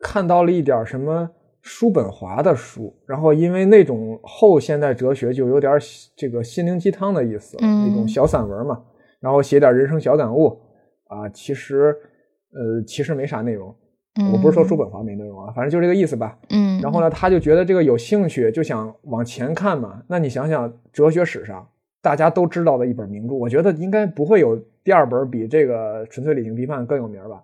[0.00, 1.30] 看到了一点什么
[1.62, 5.72] 叔本华的书，然后因为那种后现代哲学就有点
[6.16, 8.82] 这个心灵鸡汤的意思，嗯、那种小散文嘛，
[9.20, 10.58] 然后写点人生小感悟。
[11.08, 11.96] 啊，其实，
[12.52, 13.74] 呃，其实没啥内容。
[14.20, 16.38] 嗯、我不是说叔本华没内容啊，反正就这个意思吧。
[16.50, 16.80] 嗯。
[16.80, 20.02] 然后呢，他就觉得这个有兴趣，就想往前看嘛。
[20.08, 21.68] 那你想想，哲学史上
[22.02, 27.42] 大家都知道的一本名著，我觉得应该不会有第二本比这个《纯粹理性批判》更有名吧？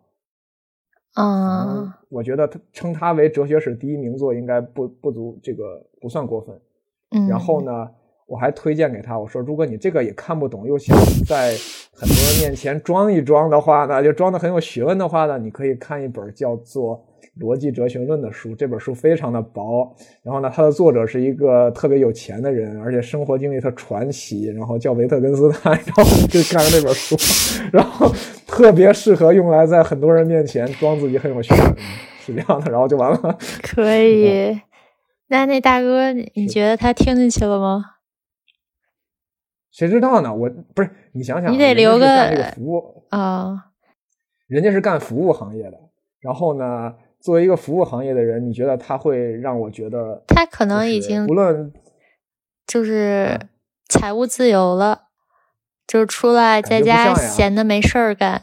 [1.16, 6.60] 嗯，我觉得他称它为哲学史第一名作，应该不不足这个不算过分。
[7.12, 7.28] 嗯。
[7.28, 7.90] 然后呢？
[8.26, 11.54] 我还推荐给他，我说如果你这个也看不懂，又想在
[11.92, 17.04] 很多人面前装一装的话呢，就装的很有学问的话呢，你可以看一本叫做
[17.42, 18.54] 《逻辑哲学论》的书。
[18.54, 25.72] 这本书非常的薄，然后呢，它的作者是一个特别有钱的人，而且生活经历特传奇，然后叫维特根斯坦。
[25.84, 27.16] 然后就看了那本书，
[27.72, 28.10] 然后
[28.46, 31.76] 特别适合用来在很多人面前装自己很有学问，
[32.24, 33.38] 是这样的，然后就完了。
[33.62, 34.58] 可以。
[35.28, 37.84] 那那大哥，你觉得他听进去了吗？
[39.74, 40.32] 谁知道呢？
[40.32, 43.72] 我不是你想想，你得留个这个服务啊，
[44.46, 45.76] 人家是干服务行业的。
[46.20, 51.72] 然后呢，作为一个服务行业的人，你觉得他会让我觉得他可能已经无论
[52.68, 53.36] 就是
[53.88, 55.08] 财务自由了，
[55.88, 58.42] 就是出来在家闲的没事儿干。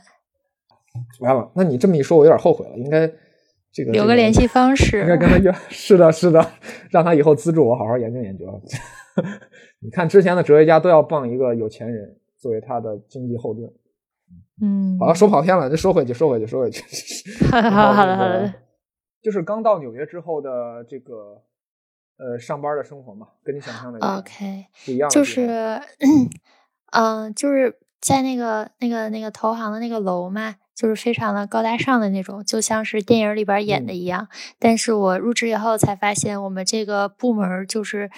[1.21, 2.75] 完了，那你这么一说，我有点后悔了。
[2.75, 3.09] 应该
[3.71, 5.49] 这个留个联系方式，应该跟他约。
[5.69, 6.45] 是的，是的，
[6.89, 8.61] 让他以后资助我好好研究研究。
[9.79, 13.71] 你看，之前的哲学家都要傍一个有钱人作为他的经济后盾。
[14.61, 16.83] 嗯，好了，说跑偏了，这说回去，说回去，说回去。
[17.51, 18.53] 好了，好了。
[19.21, 21.41] 就是刚到纽约之后的这个
[22.17, 25.09] 呃上班的生活嘛，跟你想象的 OK 不一样。
[25.09, 25.47] 就是，
[25.99, 26.29] 嗯、
[26.93, 34.27] 呃，就是在那个那个那个投行的那个楼嘛，就是非常的高大上的那种，就像是电影里边演的一样。
[34.31, 38.09] 嗯、但是我入职以后才发现，我们这个部门就是。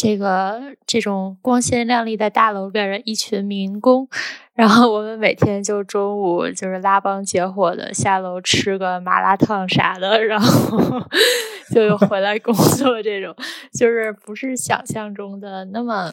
[0.00, 4.08] 这个这种光鲜亮丽的大楼边的一群民工，
[4.54, 10.78] 然后我们每天就中午就是拉帮结伙的下楼吃个麻辣烫啥的，然后
[11.74, 13.02] 就又回来工作。
[13.02, 13.34] 这种
[13.72, 16.12] 就是不是想象中的那么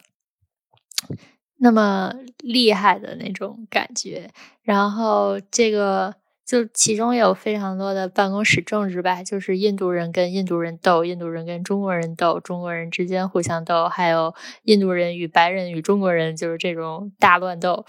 [1.59, 4.31] 那么厉害的那种感觉。
[4.63, 6.15] 然后这个。
[6.45, 17.85] 就其中有非常多的办公室政治吧，就是印度人跟印度人斗，印度人跟中国人斗，中国人之间互相斗，还有印度人与白人与中国人就是这种大乱斗。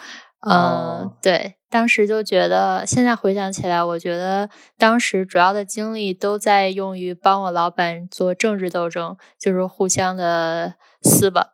[0.48, 11.48] 嗯、对，当时就觉得，现在回想起来，我觉得当时主要的精力都在用于帮我老板做政治斗争，就是互相的撕吧。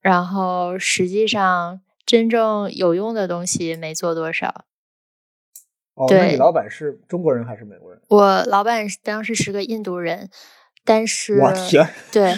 [0.00, 4.64] 然后实际上真正有用的东西没做多少。
[5.94, 8.00] 哦，对那你老板是中国人还是美国人？
[8.08, 10.30] 我老板当时是个印度人，
[10.84, 12.34] 但是我天，对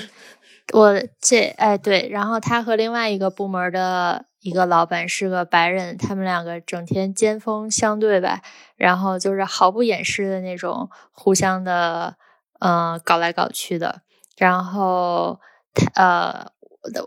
[0.72, 8.42] 我这哎对，然后他和另外一个部门的一个老板是个白人，他们两个整天尖锋相对吧，
[8.76, 12.16] 然后就是毫不掩饰的那种互相的
[12.58, 14.02] 呃搞来搞去的，
[14.36, 15.38] 然后
[15.72, 16.46] 他呃
[16.82, 17.04] 我的。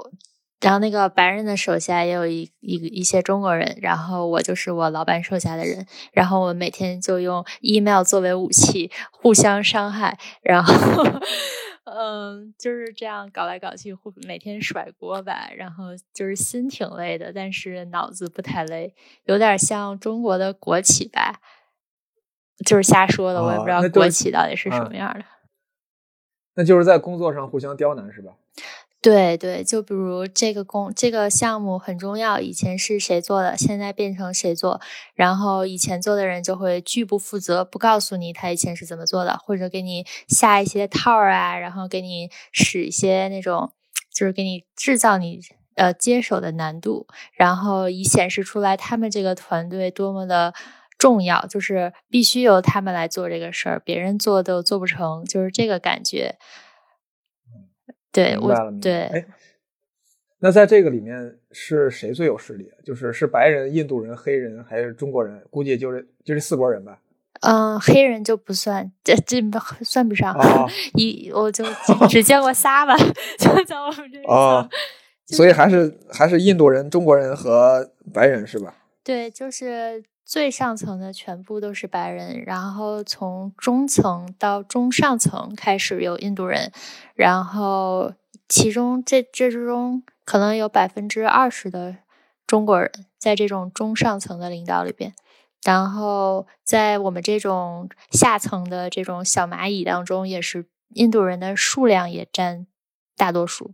[0.60, 10.74] 然后那个白人的手下也有一一一些中国人，然后我就是我老板手下的人，然后我每天就用 email 作为武器，互相伤害，然后
[11.86, 21.40] 嗯，就是这样搞来搞去，互每天甩锅吧，然后就是心挺累的，但是脑子不太累，有点像中国的国企吧，
[22.66, 25.24] 就是瞎说的，我也不知道国企到底是什嗯么样的。
[26.56, 28.34] 那就是在工作上互相刁难是吧？
[29.04, 34.82] 对对，就比如这个工这个项目很重要，以前是谁做的，现在变成谁做，
[35.14, 43.72] 然后以前做的人就会拒不负责，不告诉你他以前是怎么做的，或者给你下一些套儿啊，然后给你使一些那种，
[44.14, 45.40] 就是给你制造你
[45.76, 50.54] 呃接手的难度，然后以显示出来他们这个团队多么的。
[51.00, 56.40] 重要就是必须由他们来做这个事儿，别人做都做不成，就是这个感觉。
[58.24, 59.26] 对我明白了，对
[60.40, 62.72] 那在这个里面是谁最有势力？
[62.84, 65.44] 就是是白人、印度人、黑人还是中国人？
[65.50, 67.00] 估计就是就这四拨人吧。
[67.42, 69.40] 嗯，黑人就不算，这这
[69.84, 70.34] 算不上。
[70.34, 72.96] 哦 一我就只只见过仨吧，
[73.38, 74.80] 就在我们这一哦层。
[75.28, 78.76] 就所以还是还是印度人、中国人和白人是吧？
[79.04, 86.74] 对，就是最上层的全部都是白人，然后从中层到中上层开始有印度人，
[87.16, 88.14] 然后
[88.50, 91.96] 其中这这之中可能有百分之二十的
[92.46, 95.14] 中国人在这种中上层的领导里边。
[95.64, 102.68] 然后在我们这种下层的这种小蚂蚁当中，也是印度人的数量也占
[103.16, 103.74] 大多数。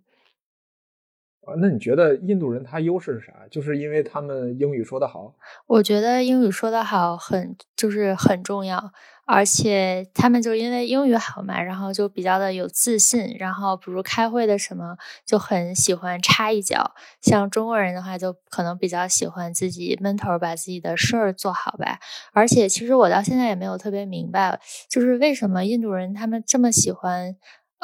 [1.46, 3.34] 啊，那你觉得印度人他优势是啥？
[3.52, 5.36] 就是因为他们英语说得好。
[5.68, 8.94] 我觉得英语说得好很就是很重要，
[9.26, 16.94] 而且他们就因为英语好嘛，然后就比较的有自信，然后比如开会的什么就很喜欢插一脚。
[17.20, 22.00] 像中国人的话，就可能比较喜欢自己闷头把自己的事儿做好吧。
[22.32, 27.36] 而且其实我到现在也没有特别明白，就是为什么印度人他们这么喜欢，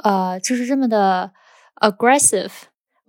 [0.02, 1.34] 呃，就是这么的
[1.82, 2.52] aggressive。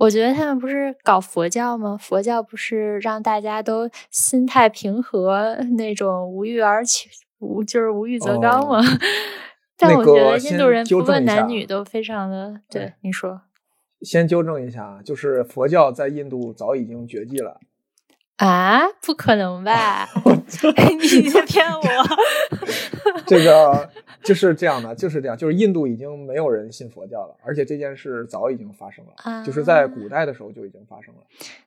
[0.00, 1.94] 我觉得他们不是搞佛教吗？
[2.00, 7.10] 佛教不是让大家都心态平和，那种无欲而起，
[7.40, 8.80] 无就是无欲则刚吗？
[9.76, 12.92] 但我觉得印度人不分先纠正一下男女都非常的对对。
[13.02, 13.42] 你说
[14.02, 17.60] 先纠正一下啊，就是佛教在印度早已经绝迹了。
[18.36, 18.80] 啊？
[19.02, 20.08] 不可能吧？
[21.22, 21.80] 你在骗我？
[23.30, 23.88] 这个
[24.24, 31.20] 就是这样的，就是这样，就是印度已经没有人信佛教了，而且这件事早已经发生了，就是在古代的时候就已经发生了。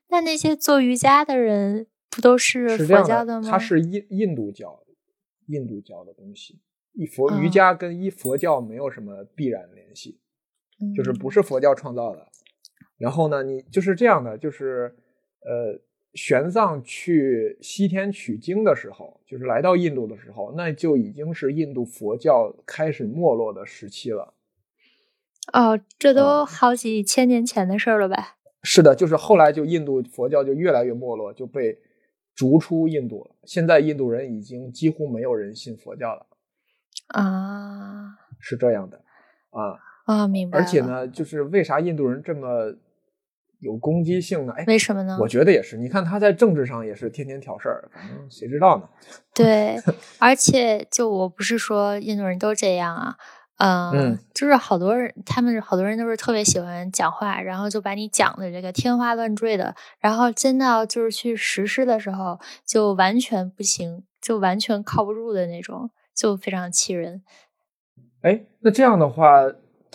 [0.09, 3.49] 那那些做瑜伽的人不都是佛教的，教吗？
[3.49, 4.83] 它是印印度教，
[5.47, 6.59] 印度教的东西。
[6.93, 10.19] 一佛哦瑜伽跟一佛教没有什么必然联系，
[10.95, 12.27] 就是不嗯是佛教创造的。
[12.97, 14.95] 然后呢，你就是这样的，就是
[15.41, 15.81] 呃，
[16.13, 24.33] 玄奘去西天取经的时候，就是来到印度的时候，那就已经是印度佛教开始没落的时期了。
[25.51, 28.37] 哦，这都嗯好几千年前的事儿了吧？
[28.63, 31.79] 是的，就是后来就印度佛教就越来越没落，就被
[32.33, 33.35] 逐出印度了。
[33.43, 36.25] 现在印度人已经几乎没有人信佛教了，
[37.07, 39.01] 啊是这样的
[39.49, 39.79] 啊。
[40.05, 40.59] 啊，明白。
[40.59, 42.75] 而且，呢，就是为啥印度人这么
[43.63, 44.53] 有攻击性的？
[44.53, 45.17] 哎，为什么呢？
[45.19, 45.77] 我觉得也是。
[45.77, 48.87] 你看他在政治上也是天天挑事儿，反正谁知道呢？
[49.33, 49.77] 对，
[50.19, 53.15] 而且就我不是说印度人都这样啊，
[53.57, 67.23] 呃、嗯就是好多人，他们好多人都是特别喜欢讲话，然后就把你讲的这个天花乱坠的，然后真的就是去实施的时候，就完全不行，就完全靠不住的那种，就非常气人。
[68.21, 69.41] 哎，那这样的话，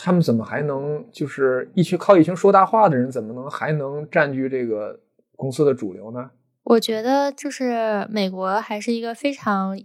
[0.01, 5.01] 他们怎么还能就是一群靠一群说大话的人，怎么能还能占据这个
[5.35, 6.31] 公司的主流呢？
[6.63, 9.77] 我觉得就是美国还是一个非常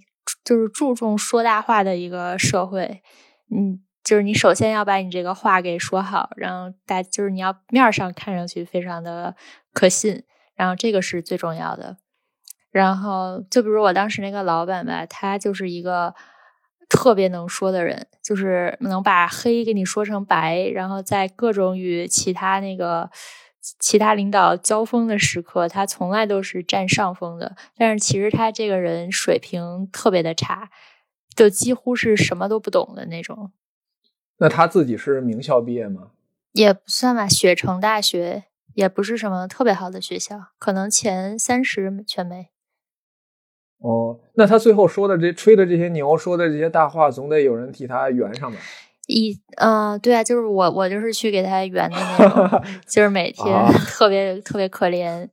[0.44, 3.02] 就是注重说大话的一个社会，
[3.50, 9.36] 嗯，就是你首先要把你这个话给说好，然后大就是你要面儿上看上去非常的
[9.74, 10.24] 可信，
[10.56, 11.98] 然后这个是最重要的。
[12.70, 16.14] 然后就比如我当时那个老板吧，他就是一个
[16.94, 23.10] 特别能说的人，就是能把黑给你说成白，然后在各种与其他那个
[23.80, 27.56] 其他领导交锋的时刻，他从来都是占上风的。
[27.76, 30.70] 但是其实他这个人水平特别的差，
[31.36, 33.52] 就几乎是什么都不懂的那种。
[34.38, 36.12] 那他自己是名校毕业吗？
[36.52, 38.44] 也不算吧，雪城大学
[38.76, 42.53] 也不是什么特别好的学校，可能前三十全没。
[43.84, 48.58] 哦，那他最后说的这吹的这些牛，说的这些大话，总得有人替他圆上吧？
[49.08, 53.54] 一，嗯，对啊，就是我，我就是去给他圆的那种， 就是每天
[53.92, 55.28] 特别特别可怜。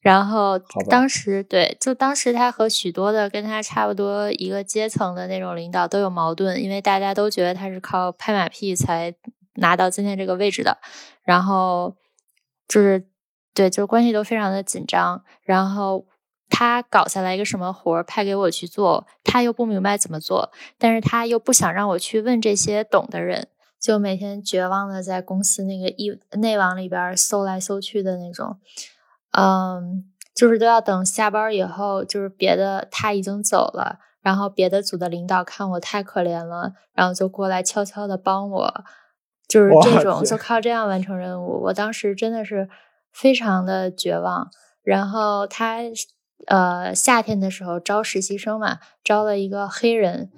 [0.00, 0.58] 然后
[0.88, 9.14] 当时对，就当时他和许多的跟他差不多一个阶层的那种领导都有矛盾，因为大家都觉得他是靠拍马屁才
[9.56, 10.78] 拿到今天这个位置的。
[11.24, 11.94] 然后
[12.66, 13.04] 就是
[13.52, 15.22] 对，就是关系都非常的紧张。
[15.42, 16.06] 然后。
[16.48, 23.48] 他搞下来一个什么活儿派给我去做，他又不明白怎么做，但是他又不想让我去问这些懂的人，
[23.80, 28.58] 就每天绝望的在公司那个一内网里边搜来搜去的那种，
[29.32, 38.84] 嗯，就是都要等下班以后，就是别的他已经走了，然后别的组的领导看我太可怜了，然后就过来悄悄的帮我，
[39.48, 41.64] 就是这种就靠这样完成任务。
[41.64, 42.68] 我当时真的是
[43.12, 44.48] 非常的绝望，
[44.82, 45.80] 然后他。
[46.46, 50.30] 呃，夏天的时候招实习生嘛，招了一个黑人。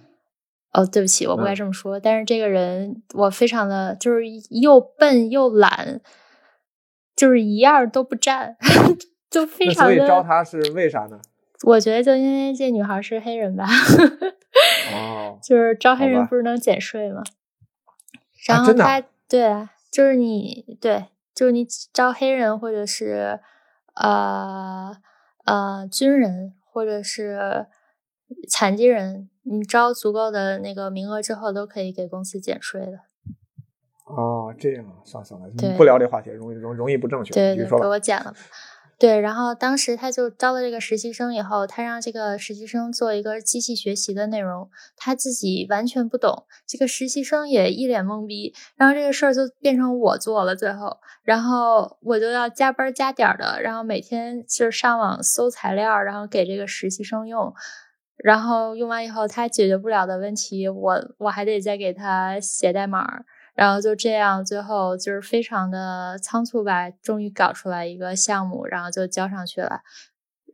[0.73, 1.99] 哦，对不起，我不该这么说。
[1.99, 6.01] 但是这个人我非常的就是又笨又懒，
[7.17, 8.57] 就是一样都不占，
[9.31, 9.95] 就非常的。
[9.97, 11.19] 所以招他是为啥呢？
[11.65, 13.67] 我觉得就因为这女孩是黑人吧。
[14.95, 15.39] 哦。
[15.43, 17.23] 就是招黑人不是能减税吗？
[18.47, 23.41] 然后他对啊，就是你对，就是你招黑人或者是
[23.95, 24.97] 呃。
[25.49, 27.67] 呃，军人或者是
[28.49, 33.01] 残疾人，你招足够的那个名额之后，都可以给公司减税的。
[34.05, 37.33] 哦，这样啊，算了算了，不聊这话题，容易容容易不正确。
[37.33, 38.35] 对对，给我减了。
[39.01, 57.55] 对，然后当时他就招了这个实习生以后，他让这个实习生做一个机器学习的内容，他自己完全不懂，这个实习生也一脸懵逼，然后这个事儿就变成我做了，最后，然后我就要加班加点的，然后每天就是上网搜材料，然后给这个实习生用，
[58.17, 63.21] 然后用完以后他解决不了的问题，我我还得再给他写代码。
[63.59, 69.81] 然后就这样，最后就是非常的仓促吧，终于搞出来一个项目，然后就交上去了。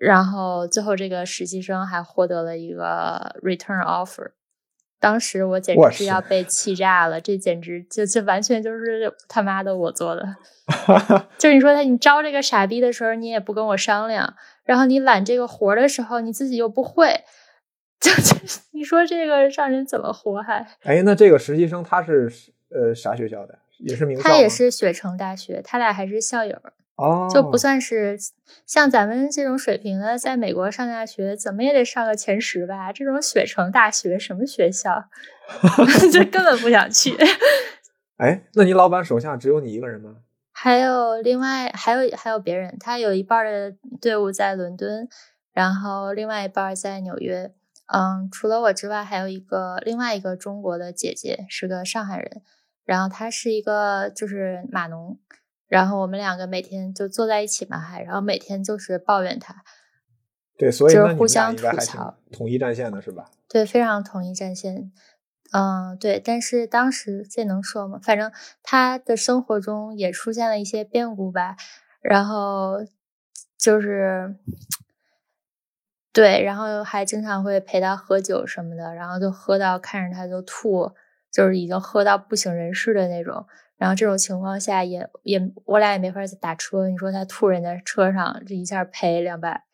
[0.01, 4.31] 然后最后这个实习生还获得了一个 return offer，
[4.99, 10.37] 当时我简直是要被气炸了，这简直就就完全就是他妈的我做的。
[11.37, 14.35] 就是你说他，你招这个傻逼的时候，你也不跟我商量，
[14.65, 17.23] 然后你揽这个活的时候，你自己又不会，
[18.01, 18.35] 就就
[18.73, 20.67] 你说这个让人怎么活还？
[20.85, 22.33] 哎，那这个实习生他是？
[22.75, 23.59] 呃，啥学校的？
[23.79, 24.23] 也是名校。
[24.23, 26.61] 他也是雪城大学，他俩还是校友。
[26.97, 28.17] 哦，就不算是
[28.67, 32.93] 像咱们这种水平的，在美国上大学，怎么也得上个前十吧？
[32.93, 35.05] 这种雪城大学什么学校？
[36.13, 37.17] 就根本不想去。
[38.19, 40.17] 哎，那你老板手下只有你一个人吗？
[40.53, 45.09] 还有另外还有还有别人，他有一半的队伍在伦敦，
[45.53, 47.51] 然后另外一半在纽约。
[47.93, 52.43] 嗯，除了我之外，还有一个另外一个中国的姐姐，是个上海人。
[52.85, 55.19] 然后他是一个就是码农，
[55.67, 59.65] 然后我们两个每天就坐在一起嘛，还然后每天就是抱怨他，
[60.59, 63.31] 对，所以就是互相吐槽，统一战线的是吧？
[63.49, 64.93] 对，非常统一战线。
[65.53, 68.01] 嗯，对，但是当时这能说吗？
[68.03, 68.31] 反正
[68.63, 71.57] 他的生活中也出现了一些变故吧，
[72.03, 72.79] 然后
[73.57, 74.37] 就是
[76.13, 80.93] 对，然后还经常会陪他喝酒什么的，然后就喝到看着他就吐。
[81.35, 83.45] 就是已经喝到不省人事的那种，
[83.77, 86.89] 然后这种情况下也也我俩也没法打车。
[86.89, 89.65] 你说他吐人家车上，这一下赔两百，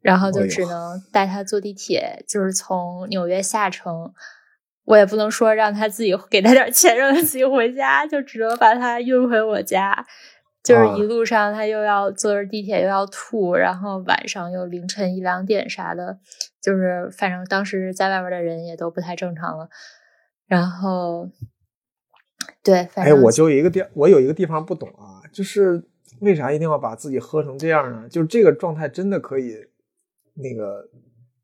[0.00, 4.12] 然后就只能带他坐地铁，就是从纽约下城。
[4.86, 10.04] 我也不能说让他自己给他点钱让他自己回家，就只能把他运回我家。
[10.64, 16.18] 就是一路上他又要坐着地铁又要吐，然后晚上又凌晨一两点啥的，
[16.60, 19.68] 就是反正当时在外边的人也都不太正常了。
[20.48, 21.30] 然后，
[22.62, 25.84] 对，哎，我就一个地，我有一个地方不懂啊，就是
[26.20, 28.08] 为啥一定要把自己喝成这样呢？
[28.08, 29.54] 就是这个状态真的可以
[30.34, 30.88] 那个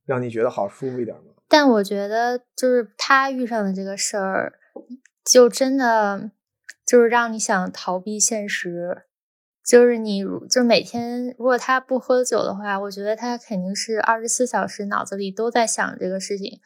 [0.05, 1.35] 让你觉得好舒服一点吗？
[1.47, 4.55] 但我觉得，就是他遇上的这个事儿，
[5.25, 6.31] 就真的
[6.87, 9.05] 就是让你想逃避现实。
[9.67, 16.61] 就是你，就每天如果他不喝酒的话，我觉得他肯定是二十四小时脑子里都在想这个事情。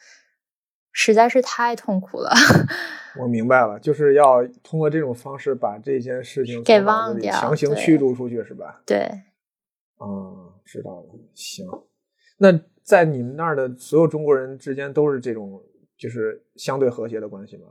[1.01, 2.29] 实在是太痛苦了。
[3.17, 8.81] 我明白了，就是要通过这种方式把这件事情给忘掉，强行驱逐出去，是吧？
[8.85, 9.09] 对。
[10.01, 11.07] 嗯，知道了。
[11.33, 11.65] 行，
[12.37, 12.51] 那
[12.83, 15.63] 在你们那儿的所有中国人之间都是这种，
[15.97, 17.67] 就是相对和谐的关系吗？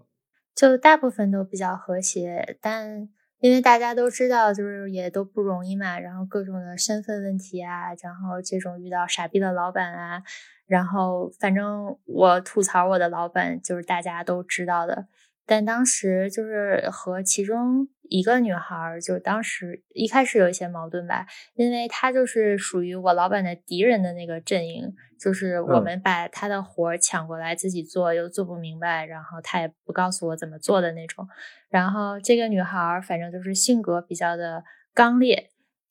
[0.54, 3.10] 就大部分都比较和谐，但
[3.40, 10.22] 因为大家都知道，就是也都不容易嘛，然后各种的身份问题啊，然后这种遇到傻逼的老板啊，
[10.66, 15.06] 然后反正我吐槽我的老板，就是大家都知道的。
[15.46, 31.28] 但当时就是和其中一个女孩，就当时一开始有一些矛盾吧，因为她就是属于我老板的敌人的那个阵营，就是我们把她的活抢过来自己做，又做不明白，然后她也不告诉我怎么做的那种。
[31.68, 35.50] 然后这个女孩反正就是性格比较的刚烈。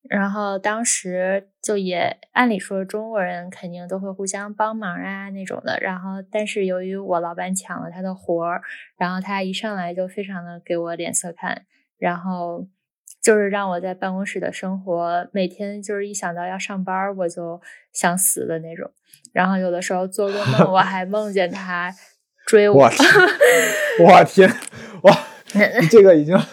[0.10, 8.62] 然后当时就也按理说中国人肯定都会互相帮忙啊那种的，然后但是由于我老板抢了她的活儿，
[8.98, 11.66] 然后她一上来就非常的给我脸色看，
[11.98, 12.68] 然后
[13.22, 17.60] 就是让我在办公室的生活每天就是一想到要上班我就
[17.94, 18.90] 想死的那种，
[19.34, 21.94] 然后有的时候做噩梦我还梦见他
[22.46, 22.76] 追我，
[24.06, 24.50] 我天，
[25.04, 25.18] 哇，
[25.90, 26.38] 这个已经。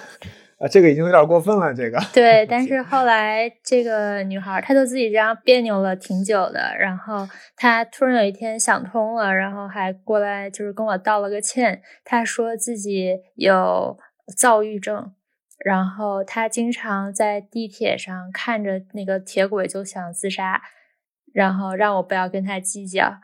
[0.57, 1.75] 啊，这个已经有点过分了。
[1.75, 6.73] 这个对，但是后来这个女孩，她就自己这样别扭了挺久的。
[6.79, 11.83] 然后她突然有一天想通了，然后还过来就是跟我道了个歉。
[12.05, 13.99] 她说自己有
[14.39, 15.13] 躁郁症，
[15.59, 20.63] 然后他经常在地铁上看着那个铁轨就想自杀，
[21.33, 23.19] 然后让我不要跟他计较。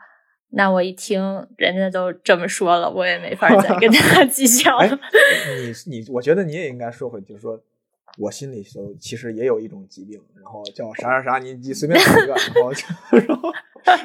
[0.53, 4.99] 那我一听人家都这么说了，我也没法再跟他 计较了。
[5.87, 7.61] 你你，我觉得你也应该说回，就是说
[8.17, 12.71] 我心里头其实也有一种疾病，然后叫啥啥啥，你你随便说一个，然后
[13.17, 13.53] 然后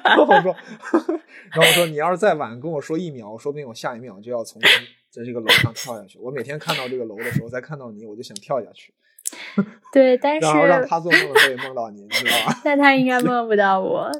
[0.04, 0.56] 然后说，
[1.50, 4.62] 然后说你要是再晚跟我说一秒，说不定我下一秒就要从
[5.16, 6.18] 在这个楼上跳下去。
[6.18, 8.92] 我每天看到这个楼的时候，再看到你，我就想跳下去。
[9.92, 12.60] 对，但是然后让他做梦的时候也梦到你，你知道吧？
[12.66, 14.10] 那他应该梦不到我。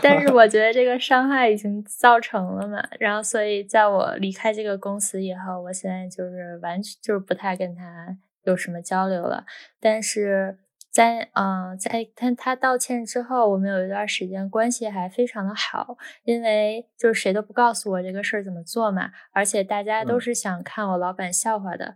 [0.00, 9.44] 但是我觉得这个伤害已经造成了嘛，然后所以在我离开这个公司以后，我现在就是完全就是不太跟他有什么交流了。
[9.80, 10.56] 但是
[10.92, 21.94] 在嗯，在他他道歉之后，我们有一段时间关系还非常的好，因为就是谁都不告诉我这个事儿怎么做嘛，而且大家都是想看我老板笑话的，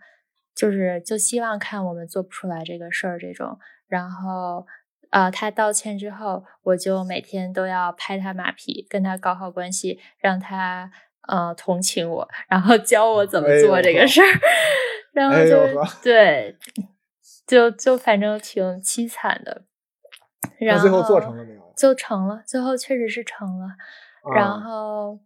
[0.55, 4.67] 就是就希望看我们做不出来这个事儿这种，然后。
[5.11, 10.91] 呃，他道歉之后，我就每天都要拍他马屁，跟他搞好关系，让他
[11.29, 14.27] 呃同情我，然后教我怎么做这个事儿，
[15.15, 15.65] 然后就
[16.03, 16.57] 对，
[17.47, 19.65] 就就反正挺凄惨的。
[20.59, 21.73] 然后最后做成了没有？
[21.77, 23.69] 就成了，最后确实是成了。
[24.35, 25.19] 然后，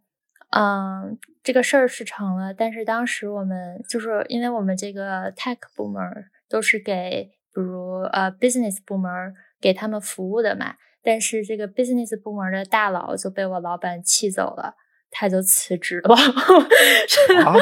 [0.51, 6.01] 嗯，这个事儿是成了，但是当时我们就是因为我们这个 tech 部门
[6.49, 9.33] 都是给比如呃 business 部门。
[9.61, 14.73] 给他们服务的嘛，但是这个 business 部门的大佬就被我老板气走了，
[15.11, 16.15] 他就辞职了。
[17.45, 17.53] 啊，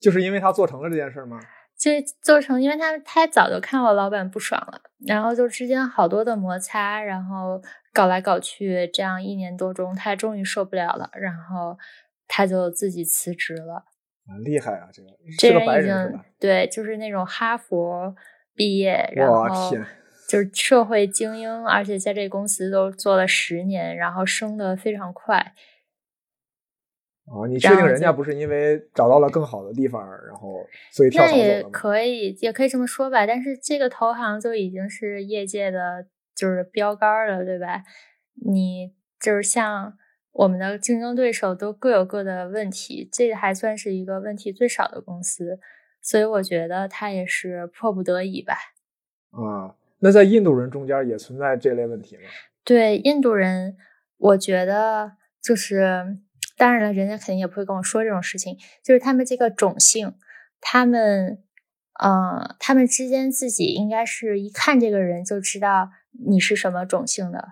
[0.00, 1.38] 就是因为他做成了这件事吗？
[1.82, 1.90] 就
[2.22, 7.60] 做成，因为他太早就看我老板不爽了，然后就之间好多的摩擦，然后
[7.92, 11.76] 搞来搞去，这样一年多中，他终于受不了了，然后
[12.28, 13.84] 他就自己辞职了。
[14.24, 16.20] 蛮厉害啊，这个这个白人已经？
[16.38, 18.14] 对，就是那种哈佛
[18.54, 19.68] 毕业，然后。
[19.68, 19.84] 天。
[20.28, 25.52] 就是社会精英，而且在这公司都做了十年，然后升的非常快。
[27.26, 33.26] 哦，你确定人家不是因为找到了更好的地方，然后所以跳槽那也可以，也可以这么说吧。
[33.26, 37.82] 但是这个投行就已经是业界的就是标杆了，对吧？
[38.44, 39.96] 你就是像
[40.32, 45.60] 我们的竞争对手都各有各的问题，这个还算是一个问题最少的公司，
[46.00, 48.54] 所以我觉得他也是迫不得已吧。
[49.30, 49.76] 啊。
[50.04, 52.22] 那在印度人中间也存在这类问题吗？
[52.64, 53.76] 对印度人，
[54.18, 56.16] 我觉得就是，
[56.56, 58.56] 当然了，人家肯定也不会跟我说这种事情。
[58.84, 60.14] 就是他们这个种姓，
[60.60, 61.42] 他们，
[62.00, 65.90] 呃，他们之间自己应该是一看这个人就知道
[66.26, 67.48] 你是什么种姓的，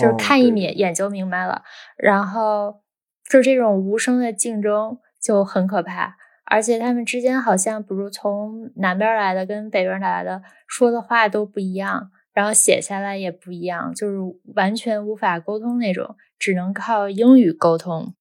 [0.00, 1.62] 就是看一眼眼就明白了。
[1.96, 2.82] 然后
[3.28, 6.16] 就这种无声的竞争就很可怕。
[6.50, 14.16] 而且他们之间好像，比如从南边来的跟北边来的说的话都不一样，然后写下来也不一样，就是
[14.54, 18.14] 完全无法沟通那种，只能靠英语沟通。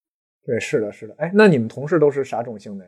[0.44, 1.14] 对，是的，是的。
[1.20, 2.88] 哎，那你们同事都是啥种姓的？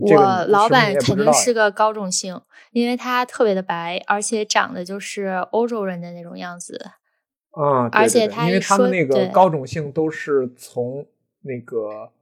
[0.00, 2.40] 我老板肯定是个高种姓，
[2.70, 6.80] 因为他特别的白，而且长得就是欧洲人的那种样子。
[7.50, 11.04] 啊，而且他因为他们那个高种姓都是从
[11.42, 12.12] 那个。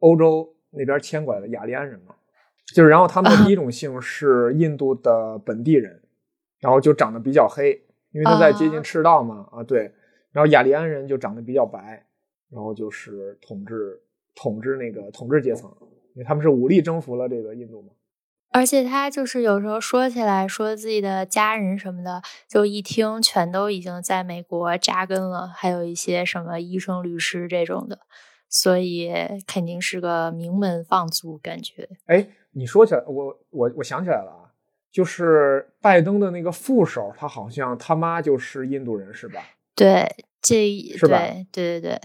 [0.00, 2.14] 欧洲那边迁过来的雅利安人嘛，
[2.72, 6.00] 就是然后他们的第一种姓是印度的本地人，
[6.60, 7.82] 然后就长得比较黑，
[8.12, 9.92] 因为他在接近赤道嘛，啊对，
[10.32, 12.06] 然后雅利安人就长得比较白，
[12.50, 14.00] 然后就是统治
[14.34, 15.70] 统治那个统治阶层，
[16.14, 17.92] 因为他们是武力征服了这个印度嘛。
[18.50, 28.00] 而且他就是有时候说起来说自己的家人什么的，就一听全都已经在美国扎根了，还有一些什么医生、律师这种的，
[28.48, 29.12] 所以
[29.46, 31.90] 肯定是个名门望族感觉。
[32.06, 34.47] 哎，你说起来，我我我想起来了啊，
[34.90, 39.42] 就是拜登的那个副手，他好像他妈就是印度人，是吧？
[39.74, 40.06] 对，
[40.40, 41.18] 这是吧？
[41.18, 42.00] 对对对对，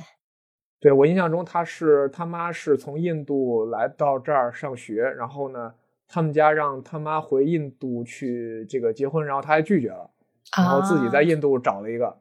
[0.79, 5.73] 对我印象中他是他妈是从印度来到这儿上学，然后呢。
[6.05, 10.11] 他们家让他妈回印度去这个结婚，然后他还拒绝了，
[10.55, 12.15] 然后自己在印度找了一个，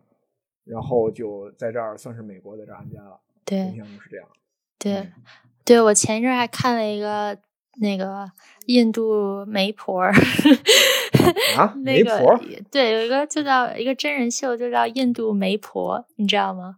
[0.64, 3.20] 然后就在这儿算是美国在这儿安家了。
[3.44, 4.26] 对，印象中是这样。
[4.78, 5.12] 对，
[5.62, 7.38] 对我前一阵还看了一个
[7.80, 8.30] 那个
[8.66, 10.04] 印度媒婆
[11.76, 12.38] 媒婆
[12.70, 16.76] 对，有一个就叫一个真人秀，就叫印度媒婆，你知道吗？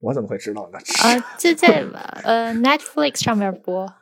[0.00, 0.78] 我怎么会知道呢？
[1.02, 1.84] 啊，就在
[2.24, 3.92] 呃 Netflix 上面播。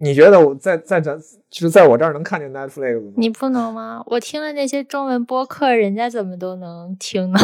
[0.00, 1.18] 你觉得我在在咱
[1.50, 3.12] 就是在我这儿能看见 Netflix 吗？
[3.16, 4.02] 你不能吗？
[4.06, 7.38] 我听了那些中文播客，人家怎么都能听呢？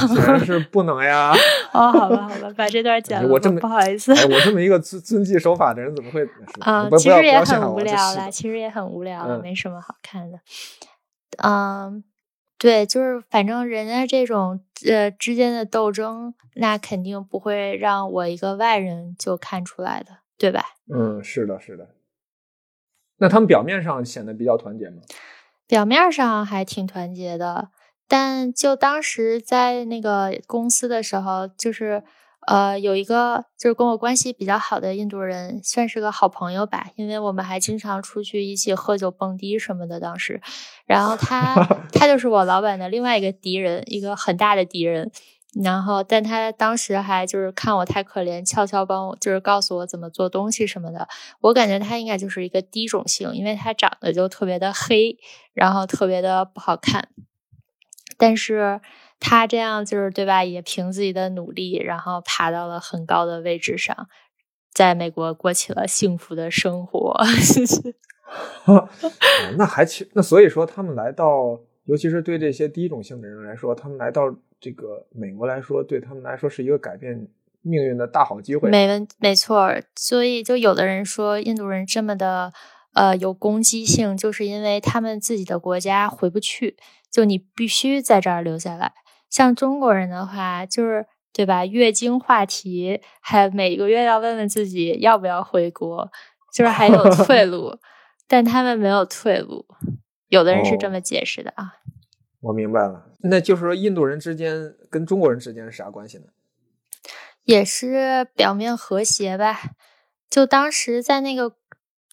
[0.45, 1.33] 是不能呀。
[1.73, 3.29] 哦，好吧，好吧，把这段剪了。
[3.29, 4.13] 我这么不好意思。
[4.13, 6.27] 我这么一个遵遵纪守法的人，怎么会？
[6.61, 10.39] 啊，其实也很无聊啦，其实也很无聊，没什么好看的。
[11.43, 12.05] 嗯，
[12.59, 20.63] 对，就是反正人家这种呃之间的斗争，那肯定不会让我一个外人就看出来的，对吧？
[20.95, 21.89] 嗯，是的，是的。
[23.23, 25.01] 那他们表面上显得比较团结吗？
[25.69, 27.69] 表面上还挺团结的，
[28.09, 32.03] 但就当时在那个公司的时候，就是
[32.49, 40.01] 呃有一个就是跟我关系比较好的印度人，算是个好朋友吧，因为我们还经常出去一起喝酒蹦迪什么的。
[40.01, 40.41] 当时，
[40.85, 41.55] 然后他
[41.95, 45.13] 他就是我老板的另外一个敌人，一个很大的敌人。
[45.61, 51.07] 然后，但他当时还就是看我太可怜，悄悄帮我，就是告诉我怎么做东西什么的。
[51.43, 55.19] 我感觉他应该就是一个低种姓，因为他长得就特别的黑，
[55.53, 57.11] 然后特别的不好看。
[58.17, 58.81] 但是
[59.21, 60.43] 他这样就是对吧？
[60.43, 64.09] 也凭自己的努力，然后爬到了很高的位置上，
[64.73, 67.15] 在美国过起了幸福的生活。
[69.59, 74.35] 那还其那所以说，他们来到，尤其是对这些低种姓的人来说，他们来到。
[74.63, 77.27] 这个美国来说，对他们来说是一个改变
[77.63, 78.71] 命运的大好机会。
[78.71, 79.75] 没问，没错。
[79.97, 82.53] 所以，就有的人说，印度人这么的
[82.95, 86.77] 呃有攻击性，就是因为他们自己的国家回不去，
[87.11, 88.93] 就你必须在这儿留下来。
[89.29, 91.67] 像中国人的话，就是对吧？
[91.67, 96.09] 月经话题，还每个月要问问自己要不要回国，
[96.55, 97.77] 就是还有退路。
[98.29, 99.67] 但他们没有退路，
[100.29, 101.82] 有的人是这么解释的啊。
[102.43, 106.25] 我明白了，那就是说印度人之间跟中国人之间是啥关系呢？
[107.45, 109.61] 也是表面和谐吧。
[110.29, 111.55] 就当时在那个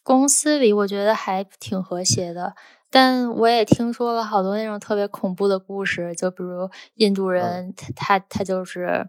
[0.04, 2.56] 公司里，我觉得还挺和谐的。
[2.92, 9.08] 但我也听说了好多那种特别恐怖的故事，就比如印度人他他他就是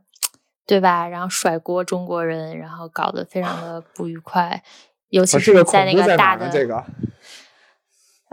[0.66, 1.06] 对吧？
[1.08, 4.62] 然后甩锅中国人，然后搞得非常的不愉快，
[5.08, 6.84] 尤其是在那个大的这个。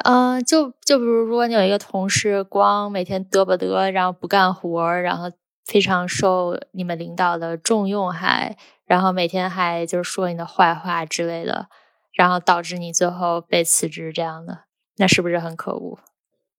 [0.03, 5.31] 嗯，就就比如，如果你有一个同事，光每天嘚吧嘚，然后不干活，然后
[5.65, 11.67] 非常受你们领导的重用，还然后每天还就是说你的坏话之类的，
[12.13, 14.65] 然后导致你最后被辞职这样的，
[14.97, 15.99] 那是不是很可恶？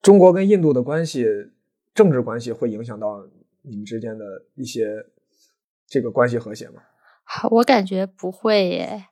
[0.02, 1.26] 中国跟印度的关系，
[1.94, 3.24] 政治关系会影响到
[3.62, 4.24] 你们之间的
[4.56, 5.06] 一些
[5.86, 6.82] 这个关系和谐吗？
[7.50, 9.06] 我感觉不会耶。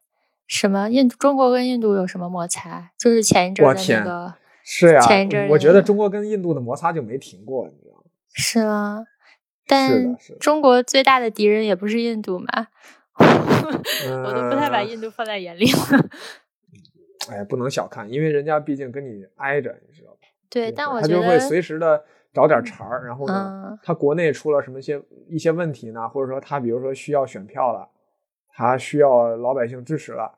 [0.47, 2.91] 什么印度中国跟印度有什么摩擦？
[2.97, 8.05] 就是前一阵的那个，是呀，前一阵我觉得中国跟印度的摩擦就没停过，你知道吗？
[8.33, 9.05] 是吗？
[9.67, 12.47] 但中国最大的敌人也不是印度嘛，
[13.19, 16.09] 我都不太把印度放在眼里了。
[17.29, 20.19] 哎，不能小看，因为人家毕竟跟你挨着，你知道吧？
[20.49, 26.09] 对，但我觉得他就会随时的找点茬儿，然后呢，他国内出了什么些一些问题呢？
[26.09, 27.89] 或者说他比如说需要选票了。
[28.59, 30.36] 他需要老百姓支持了，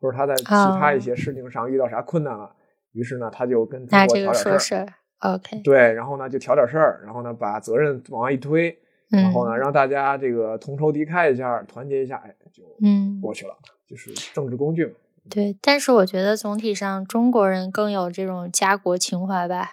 [0.00, 2.54] 或者他在其他一些事情上遇到啥困难了，
[2.92, 4.86] 于是呢，他就跟中国挑点事儿。
[5.20, 8.78] OK，对，然后呢就挑点事儿，然后呢把责任往外一推，
[9.08, 13.54] 然后呢让大家这个同仇敌忾一下，团结一下，哎，就嗯过去了，
[13.86, 14.92] 就是政治工具嘛。
[15.28, 19.72] 对，但是我觉得总体上中国人更有这种家国情怀吧。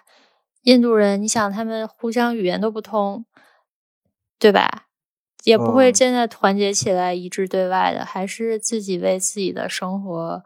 [0.62, 3.24] 印度人，你想他们互相语言都不通，
[4.40, 4.85] 对吧？
[5.46, 10.42] 也不会嗯真的团结起来一致对外的，还是自己为自己的生活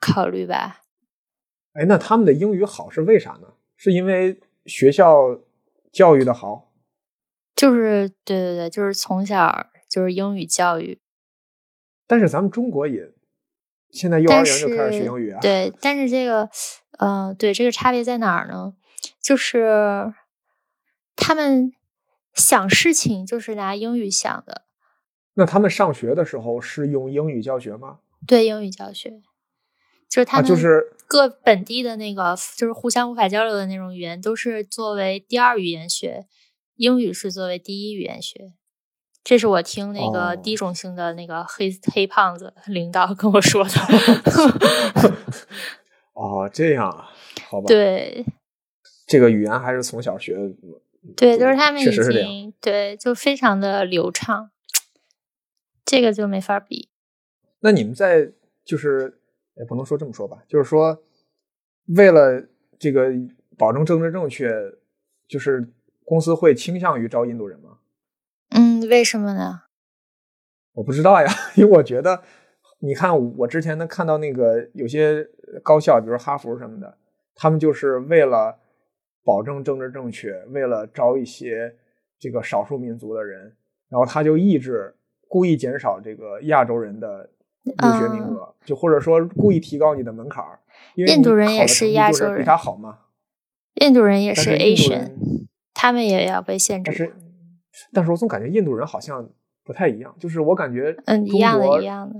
[0.00, 0.80] 考虑吧。
[1.74, 3.48] 哎，那他们的英语好是为啥呢？
[3.76, 5.38] 是因为学校
[5.92, 6.72] 教育的好？
[7.54, 10.98] 就是对对对，就是从小就是英语教育，
[12.06, 13.12] 但是咱们中国也
[13.90, 15.40] 现在幼儿园就开始学英语啊。
[15.42, 16.48] 对，但是这个，
[16.98, 18.72] 呃，对这个差别在哪儿呢？
[19.20, 20.14] 就是
[21.14, 21.72] 他们
[22.38, 24.62] 想事情就是拿英语想的，
[25.34, 27.98] 那他们上学的时候是用英语教学吗？
[28.26, 29.20] 对英语教学，
[30.08, 36.26] 就是他啊，们就是各本地的那个就是互相无法交流的那种语言，都是作为第二语言学，
[36.76, 38.52] 英语是作为第一语言学。
[39.24, 43.70] 这是我听那个哦低种姓的那个黑、黑胖子领导跟我说的。
[46.14, 47.10] 哦，这样啊，
[47.48, 48.24] 好吧。，对
[49.06, 50.40] 这个语言还是从小学的。
[51.16, 54.50] 对，就是他们已经对就非常的流畅，
[55.84, 56.88] 这个就没法比。
[57.60, 58.32] 那你们在
[58.64, 59.20] 就是
[59.56, 61.02] 也不能说这么说吧，就是说
[61.96, 62.48] 为了
[62.78, 63.08] 这个
[63.56, 64.52] 保证政治正确，
[65.26, 65.72] 就是
[66.04, 67.78] 公司会倾向于招印度人吗？
[68.50, 69.62] 嗯，为什么呢？
[70.74, 72.22] 我不知道呀， 因为我觉得，
[72.78, 75.28] 你看我之前能看到那个有些
[75.62, 76.98] 高校，比如哈佛什么的，
[77.34, 78.60] 他们就是为了
[79.28, 81.74] 保证政治正确，为了招一些
[82.18, 83.54] 这个少数民族的人，
[83.90, 84.94] 然后他就抑制
[85.28, 87.28] 故意减少这个亚洲人的
[87.62, 90.58] 入学名额，就或者说故意提高你的门槛儿，
[90.94, 93.00] 因为印度人也是亚洲人比他好嘛。
[93.74, 95.10] 印度人也是 Asian，
[95.74, 96.90] 他们也要被限制。
[96.90, 97.12] 但是
[97.92, 99.28] 但是我总感觉印度人好像
[99.62, 102.18] 不太一样，就是我感觉嗯，一样的，一样的。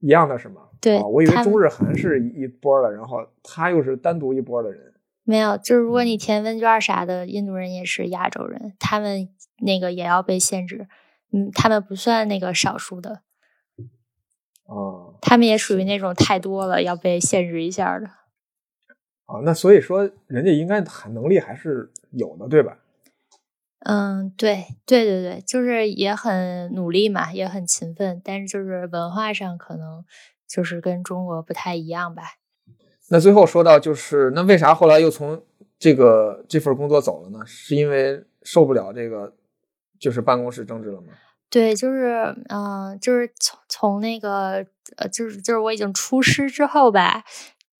[0.00, 0.62] 一样的是吗？
[0.80, 4.92] 对啊我以为中日韩是一一波的，然后他又是单独一波的人。
[5.24, 10.86] 没有，就是如嗯果你填问卷啥的，印度人也是亚洲人，他们那个也要被限制。
[11.32, 13.22] 嗯，他们不算那个少数的，
[14.66, 18.06] 哦他们也属于那种太多了要被限制一下的。
[19.26, 22.78] 哦，那所以说人家应该还能力还是有的，对吧？
[23.80, 30.04] 嗯，对对对对，就是也很努力嘛，也很勤奋，但是就是文化上可能
[30.46, 32.22] 就是跟中国不太一样吧。
[33.14, 35.40] 那最后说到就是，那为啥后来又从
[35.78, 37.38] 这个这份工作走了呢？
[37.46, 39.32] 是因为受不了这个
[40.00, 41.12] 就是办公室政治了吗？
[41.48, 47.22] 对，就是嗯、呃就是从从那个呃，就是就是我已经出师之后吧，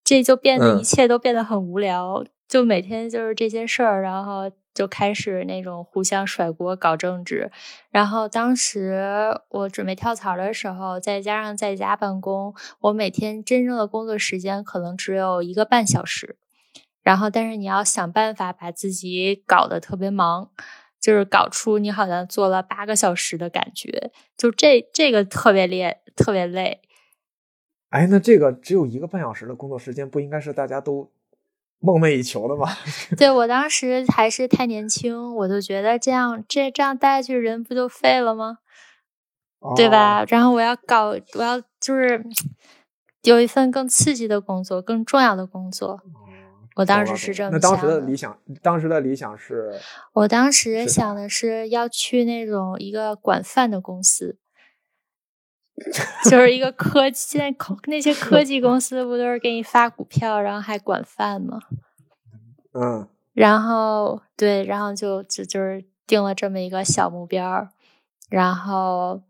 [0.05, 7.51] 这就变得嗯一切都变得很无聊，就每天就是这些事儿，然后就开始那种互相甩锅搞政治。
[7.91, 16.37] 然后当时我准备跳槽的时候，再加上在家办公，我每天真正的工作时间可能只有一个半小时。
[17.03, 20.51] 然后，但是你要想办法把自己搞得特别忙，
[20.99, 26.81] 就是搞出你好像做了八个小时的感觉，就这这个特别累，特别累。
[27.91, 31.13] 哎，那这个只有一个半小时的工作时间，不应该是大家都
[31.85, 32.67] 梦寐以求的嘛？
[33.19, 38.59] 对我当时还是太年轻，我就觉得这样这这样待下去人不就废了吗？
[39.77, 39.91] 对哦？
[39.91, 40.25] 吧？
[40.29, 42.25] 然后我要搞，我要就是
[43.23, 46.01] 有一份更刺激的工作，更重要的工作。
[46.77, 49.79] 我当时是这么那当时的的理想，当时的理想是
[50.15, 54.39] 我当时想的是要去那种一个管饭的公司，
[56.31, 61.59] 就是一个科技，现在科那些科技公司不都是给你发股票，然后还管饭吗？
[62.73, 67.69] 嗯然后对，然后就就就是定了这么一个小目标，
[68.31, 69.23] 然后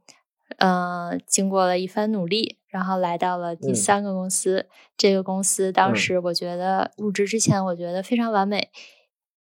[0.59, 4.67] 嗯、呃经过了一番努力，然后来到了第嗯三个公司。
[4.99, 8.71] 这个公司当嗯时我觉得入职之前，我觉得非常完美，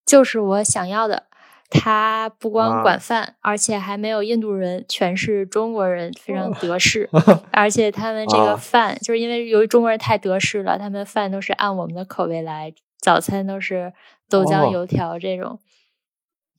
[0.05, 1.28] 就是我想要的。
[1.69, 7.09] 他不光啊管饭，而且还没有印度人，全是中国人，非常德式。
[7.51, 13.93] 而且他们这个啊饭，就是因为由于中国人太德式了，他们饭都是按我们的口味来，早餐都是
[14.27, 15.59] 豆浆、哦油条这种，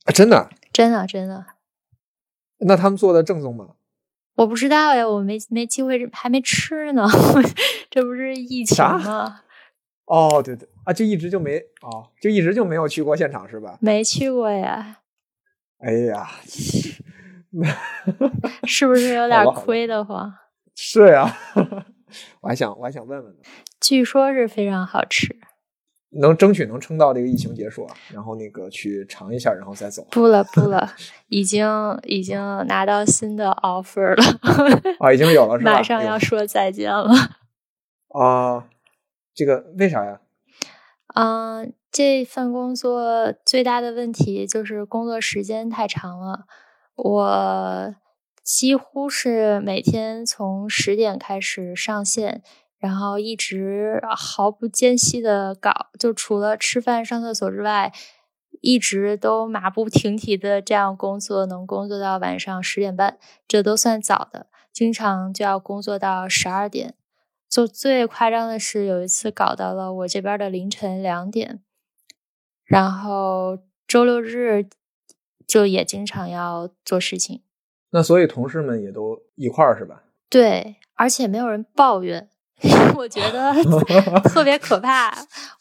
[0.05, 0.49] 啊真的？
[0.71, 1.45] 真的真的，
[2.59, 3.71] 那他们做的正宗吗？
[4.35, 7.05] 我不知道呀，我没没机会，还没吃呢，
[7.91, 9.41] 这不是疫情吗？
[10.05, 13.77] 哦，对对啊，就一直就没哦，就一直就没有去过现场是吧？
[13.81, 14.99] 没去过呀，
[15.83, 16.29] 哎呀，
[18.67, 20.31] 是不是有点亏得慌？
[20.75, 21.35] 是呀，
[22.41, 23.39] 我还想我还想问问呢，
[23.79, 25.35] 据说是非常好吃，
[26.11, 30.87] 能争取能撑到这个疫情结束啊，然后那个去尝一下，然后再走不了不了，
[31.29, 31.67] 已经
[32.03, 35.73] 已经拿到新的 offer 了，啊，已经有了是吧？
[35.75, 37.11] 马上要说再见了。
[38.09, 38.67] 啊，
[39.33, 40.19] 这个为啥呀？
[41.13, 46.45] 嗯，这份工作最大的问题就是工作时间太长了。
[46.95, 47.95] 我
[48.43, 52.41] 几乎是每天从十点开始上线，
[52.77, 57.91] 然后一直毫不间隙的搞，就除了吃饭、上厕所之外，
[58.61, 64.47] 一直都马不停蹄的这样工作，能工作到晚上十点半，这都算早的。
[64.71, 66.93] 经常就要工作到十二点，
[67.51, 71.61] 就最夸张的是有一次搞到了我这边的凌晨两点，
[72.63, 74.69] 然后周六日
[75.45, 77.41] 就也经常要做事情。
[77.89, 80.03] 那所以同事们也都一块儿是吧？
[80.29, 82.29] 对，而且没有人抱怨，
[82.95, 83.53] 我觉得
[84.31, 85.13] 特别可怕。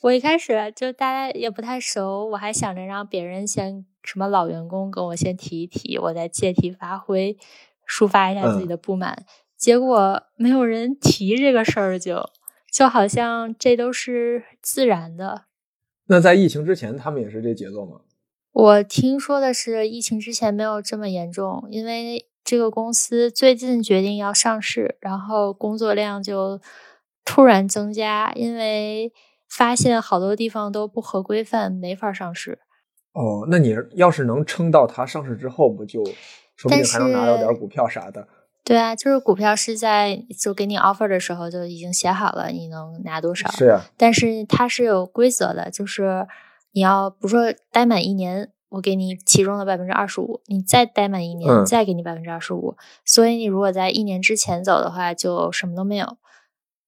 [0.02, 7.36] 我一开始就大家也不太熟，我还想着让别人先什么老员工跟我先提一提，我再借题发挥，
[7.84, 9.26] 抒发一下自己的不满。
[9.60, 12.30] 结果没有人提这个事儿，就
[12.72, 15.42] 就好像这都是自然的。
[16.06, 18.00] 那在疫情之前，他们也是这节奏吗？
[18.52, 26.58] 我听说的是，疫情之前没有这么严重，因为这个公司最近决定要上市，然后工作量就
[27.26, 29.12] 突然增加，因为
[29.46, 32.58] 发现好多地方都不合规范，没法上市。
[33.12, 36.02] 哦，那你要是能撑到它上市之后，不就
[36.56, 38.26] 说不定还能拿到点股票啥的？
[38.70, 43.50] 对啊，就是股票是在就给你 offer 的时候就已经写好了，你能拿多少？
[43.50, 46.26] 是啊，但是它是有规则的，就是。
[46.72, 52.76] 你要不说待满一年，我给你其中的百分之二十五，你再待满一年，再给你百分之二十五。
[53.04, 56.16] 所以你如果在一年之前走的话，就什么都没有。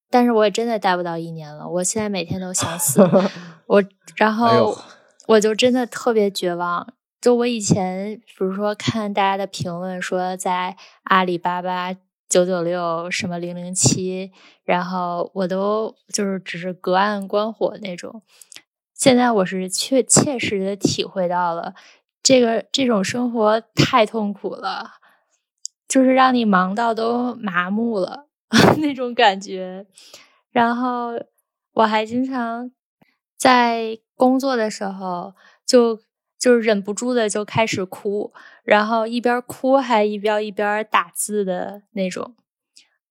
[0.08, 3.02] 但是我也真的待不到一年了，我现在每天都想死。
[3.66, 3.82] 我
[4.14, 4.78] 然后
[5.26, 6.94] 我就真的特别绝望。
[7.22, 11.94] 就我以前，比如说看大家的评论说在阿里巴巴
[12.28, 14.32] 九九六什么零零七，
[14.64, 18.22] 然后我都就是只是隔岸观火那种。
[18.92, 21.74] 现在我是确切实的体会到了，
[22.24, 24.94] 这个这种生活太痛苦了，
[25.86, 28.26] 就是让你忙到都麻木了
[28.78, 29.86] 那种感觉。
[30.50, 31.12] 然后
[31.74, 32.72] 我还经常
[33.36, 36.00] 在工作的时候，就
[36.42, 38.32] 就是忍不住的就开始哭，
[38.64, 42.34] 然后一边哭还一边一边打字的那种。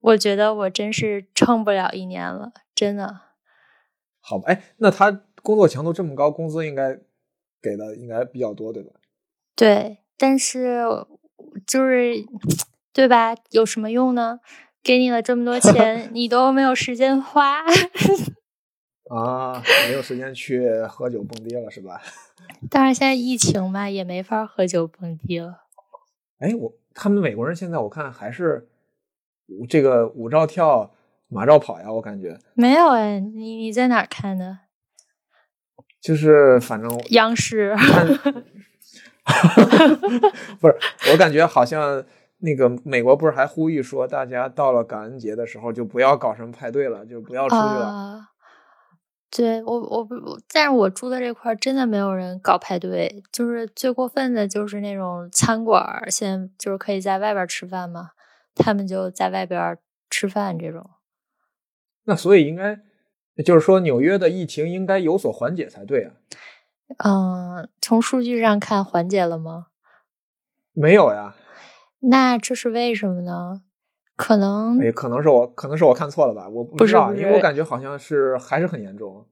[0.01, 3.21] 我觉得我真是撑不了一年了，真的。
[4.19, 5.21] 好吧，哎，那他。
[5.43, 6.99] 工作强度这么高，工资应该
[7.59, 8.91] 给的应该比较多，对吧？
[9.55, 10.86] 对，但是
[11.65, 12.13] 就是
[12.93, 13.34] 对吧？
[13.49, 14.39] 有什么用呢？
[14.84, 17.63] 给你了这么多钱， 你都没有时间花
[19.14, 22.01] 啊，没有时间去喝酒蹦迪了，是吧？
[22.70, 25.64] 但是，现在疫情嘛，也没法喝酒蹦迪了。
[26.39, 28.70] 哎，我他们美国人现在我看还是
[29.70, 30.91] 这个舞照跳，
[31.28, 34.59] 马照跑呀，我感觉没有哎，你你在哪看的？
[35.99, 37.76] 就是反正央视，
[40.59, 40.76] 不是
[41.12, 42.03] 我感觉好像
[42.39, 48.30] 那个美国不是还呼吁说，大家到了感恩节的时候就不要搞什么派对了，就不要出去了。
[49.32, 50.15] 对我我不，
[50.51, 58.11] 但是我住的这块真的没有人搞派对，就是最过分的就是那种餐馆，现在就是可以在外边吃饭嘛，
[58.53, 59.77] 他们就在外边
[60.09, 60.89] 吃饭这种。
[62.03, 62.82] 那所以应该。
[63.45, 66.11] 就是说，纽约的疫情应该有所缓解才对啊。
[66.97, 69.67] 嗯，从数据上看，缓解了吗？
[70.73, 71.34] 没有呀。
[72.01, 73.63] 那这是为什么呢？
[74.16, 76.47] 可能，也，可能是我，可能是我看错了吧？
[76.49, 79.26] 我不知道，因为我感觉好像是还是很严重。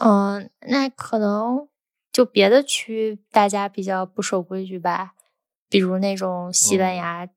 [0.00, 1.68] 嗯，那可能
[2.12, 5.14] 就别的区大家比较不守规矩吧，
[5.68, 7.28] 比如那种西班牙，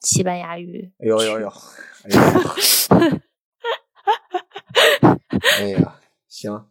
[0.00, 0.92] 西班牙语。
[0.98, 1.52] 有有有。
[5.58, 5.96] 哎呀，
[6.28, 6.66] 行，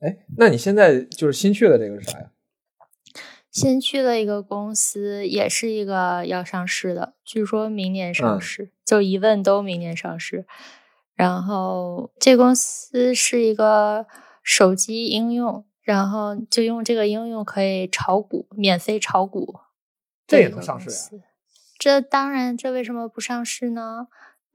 [0.00, 2.30] 哎，那你现在就是新去的这个是啥呀？
[3.54, 10.44] 新去了一个公司，也是一个要上市的，据说明年上市，就一问都明年上市。
[11.14, 14.06] 然后这公司是一个
[14.42, 19.60] 手机应用，然后就用这个应用可以炒股，免费炒股。
[20.26, 21.22] 这也能上市呀？
[21.78, 24.08] 这当然，这为什么不上市呢？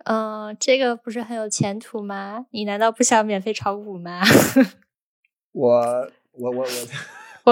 [0.03, 2.47] 嗯，这个不是很有前途吗？
[2.51, 4.21] 你难道不想免费炒股吗？
[5.53, 6.65] 我我我我，我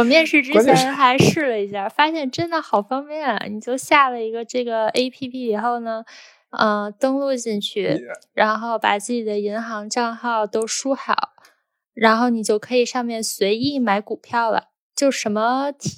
[0.03, 3.45] 面试之前还试了一下，发现真的好方便啊！
[3.47, 6.03] 你就下了一个这个 A P P 以后呢，
[6.51, 7.99] 嗯，登录进去，
[8.33, 11.33] 然后把自己的银行账号都输好，
[11.93, 15.95] 然后你就可以上面随意买股票了，就什么提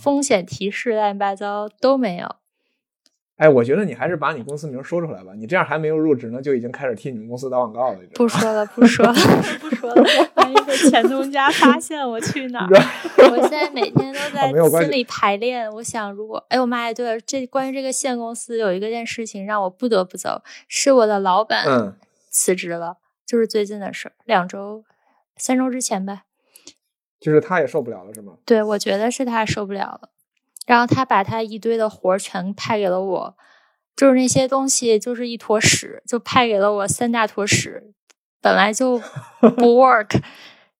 [0.00, 2.41] 风险提示乱七八糟都没有。
[3.42, 7.98] 哎，我觉得你还是把你公司名说出来吧，你这样还没有入职呢，就已经开始替你们公司打广告了。
[8.14, 9.12] 不说了，不说了，
[9.60, 10.04] 不说了，
[10.36, 12.68] 万一被前东家发现我去哪儿？
[13.32, 15.68] 我现在每天都 在心里排练。
[15.72, 21.96] 我想，如果哎呦妈呀，对了，这关于这个县公司有一个件事情让我不得不走，是我的老板
[22.30, 24.84] 辞职了，就是最近的事儿，两周、
[25.36, 26.22] 三周之前呗。
[27.18, 28.34] 就是他也受不了了，是吗？
[28.46, 30.10] 对，我觉得是他受不了了。
[30.66, 33.36] 然后他把他一堆的活儿全派给了我，
[33.96, 37.92] 就是那些东西就是一坨屎，就派给了我三大坨屎，
[38.40, 38.98] 本来就
[39.40, 40.22] 不 work。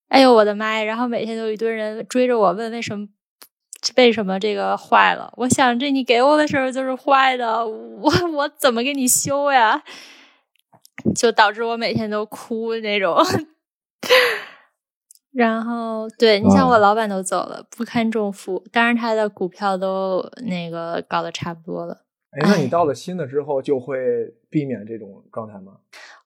[0.09, 0.85] 哎呦我的妈呀！
[0.85, 3.09] 然后每天都有一堆人追着我问为什么
[3.97, 5.33] 为什么这个坏了。
[5.39, 9.83] 我想这你给我的时候就是坏的，我我怎么给你修呀？
[11.17, 13.17] 就导致我每天都哭那种。
[15.33, 22.03] 然后，对你像我老板都走了，不堪重负，当然他的股票都那个搞得差不多了。
[22.33, 25.73] 哎，那你到了新的之后就会避免这种状态吗？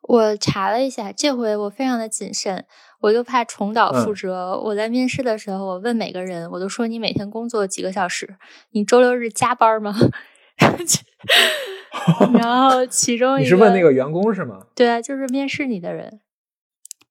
[0.02, 2.64] 我查了一下，这回我非常的谨慎，
[3.00, 4.56] 我就怕重蹈覆辙。
[4.60, 8.36] 我在面试的时候，我问每个人，我都说你每天工作几个小时？
[8.70, 9.94] 你周六日加班吗？
[12.38, 14.66] 然后其中你是问那个员工是吗？
[14.74, 16.20] 对啊，就是面试你的人。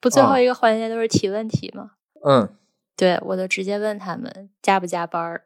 [0.06, 1.94] 不，最后一个环节都是提问题吗？
[2.24, 2.48] 嗯，
[2.96, 5.46] 对，我就直接问他们加不加班儿。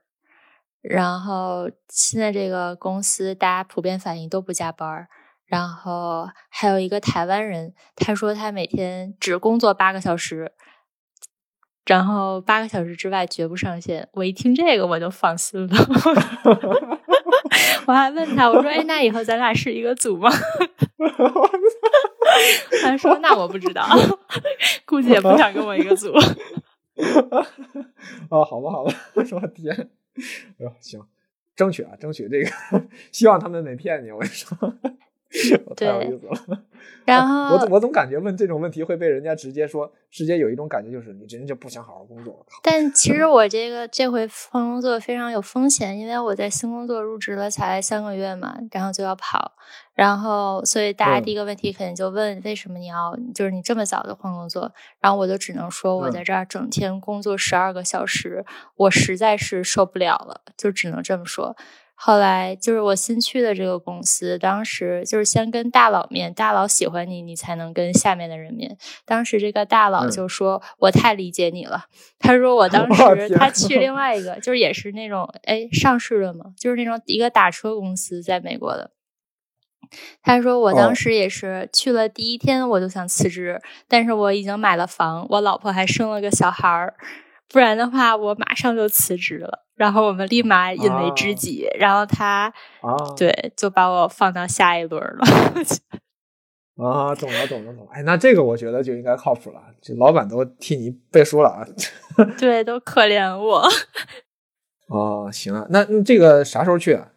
[0.81, 5.07] 然后现在这个公司大家普遍反应都不加班儿。
[5.45, 10.51] 然后还有一个台湾人，他说他每天只工作八个小时，
[11.85, 14.09] 然后八个小时之外绝不上线。
[14.11, 15.75] 我一听这个我就放心了。
[17.87, 20.29] 我还问他，我说：“哎，那以后咱俩是一个组吗？”
[22.81, 23.85] 他说：“那我不知道，
[24.85, 26.13] 估计也不想跟我一个组。”
[28.29, 29.73] 啊，好吧，好吧，我天，
[30.57, 31.01] 哎呦，行，
[31.55, 32.49] 争取啊，争取这个，
[33.11, 34.11] 希望他们没骗你。
[34.11, 34.57] 我跟你说。
[35.77, 36.63] 太有意思了，
[37.05, 42.43] 然后我我总感觉问这种问题会被人家直接说，直接有一种感觉就是你真就不想好好工作。
[42.63, 49.51] 但其实我这个这回换工作非常有风险，因为我在新工作入职了才三个月嘛，然后就要跑，
[49.93, 58.43] 然后所以大家第一个问题肯定就问为什么你要就是你这么早就换工作，然后我就只能说我在这儿整天工作十二个小时，
[58.75, 61.55] 我实在是受不了了，就只能这么说。
[62.01, 68.77] 后来就是我新去的这个公司，当时就是先跟大佬面，大佬喜欢你，你才能跟下面的人面。
[69.05, 71.87] 当时这个大佬就说：“我太理解你了。”
[72.17, 78.91] 他说：“我当时他去另外一个，就是也是那种哎上市的嘛，就是那种一个打车公司，在美国的。”
[80.23, 86.95] 他说：“我当时也是去了第一天我就想辞职，但是我已经买了房，我老婆还生了个小孩儿，
[87.49, 95.25] 不然的话我马上就辞职了。”然后我们立马引为知己，然后他啊，对，就把我放到下一轮了。
[96.75, 97.91] 啊，懂了，懂了，懂了。
[97.93, 101.65] 哎，那这个我觉得就应该靠谱了，这老板都替你背书了啊。
[102.37, 103.65] 对，都可怜我。
[104.87, 107.11] 哦，行啊，那这个啥时候去啊？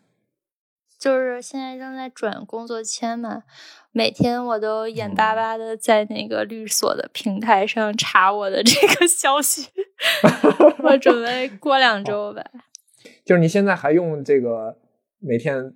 [1.01, 3.43] 就是现在正在转工作签嘛，
[3.93, 9.69] 每天我都眼巴巴的在那个律所的平台上查我的这个消息。
[10.83, 12.43] 我准备过两周吧。
[13.25, 14.77] 就是你现在还用这个
[15.21, 15.75] 每天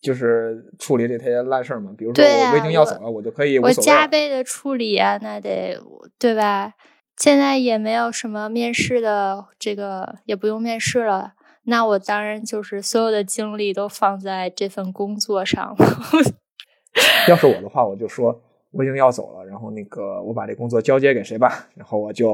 [0.00, 1.94] 就是处理这些烂事儿吗？
[1.96, 5.78] 比如说我我已经要走了，我就可以我加倍的处理啊，那得
[6.18, 6.74] 对吧？
[7.16, 11.32] 现在也没有什么面试的，这个也不用面试了。
[11.64, 15.76] 那我当然就是所有的精力都放在这份工作上了。
[17.28, 18.40] 要是我的话，我就说
[18.72, 22.32] 我已经要走了，然后那个我把这工作交接给谁吧，然后我就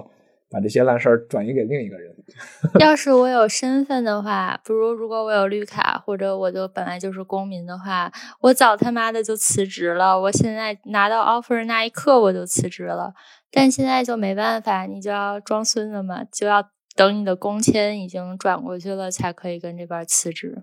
[0.51, 2.15] 把这些烂事儿转移给另一个人。
[2.81, 8.11] 要是我有身份的话，不如如果我有绿卡或者我就本来就是公民的话，
[8.41, 10.21] 我早他妈的就辞职了。
[10.21, 13.13] 我现在拿到 offer 那一刻我就辞职了，
[13.51, 16.69] 但现在就没办法，你就要装孙子嘛，就要。
[16.95, 20.63] 等你的工签已经转过去了，才可以跟这边辞职。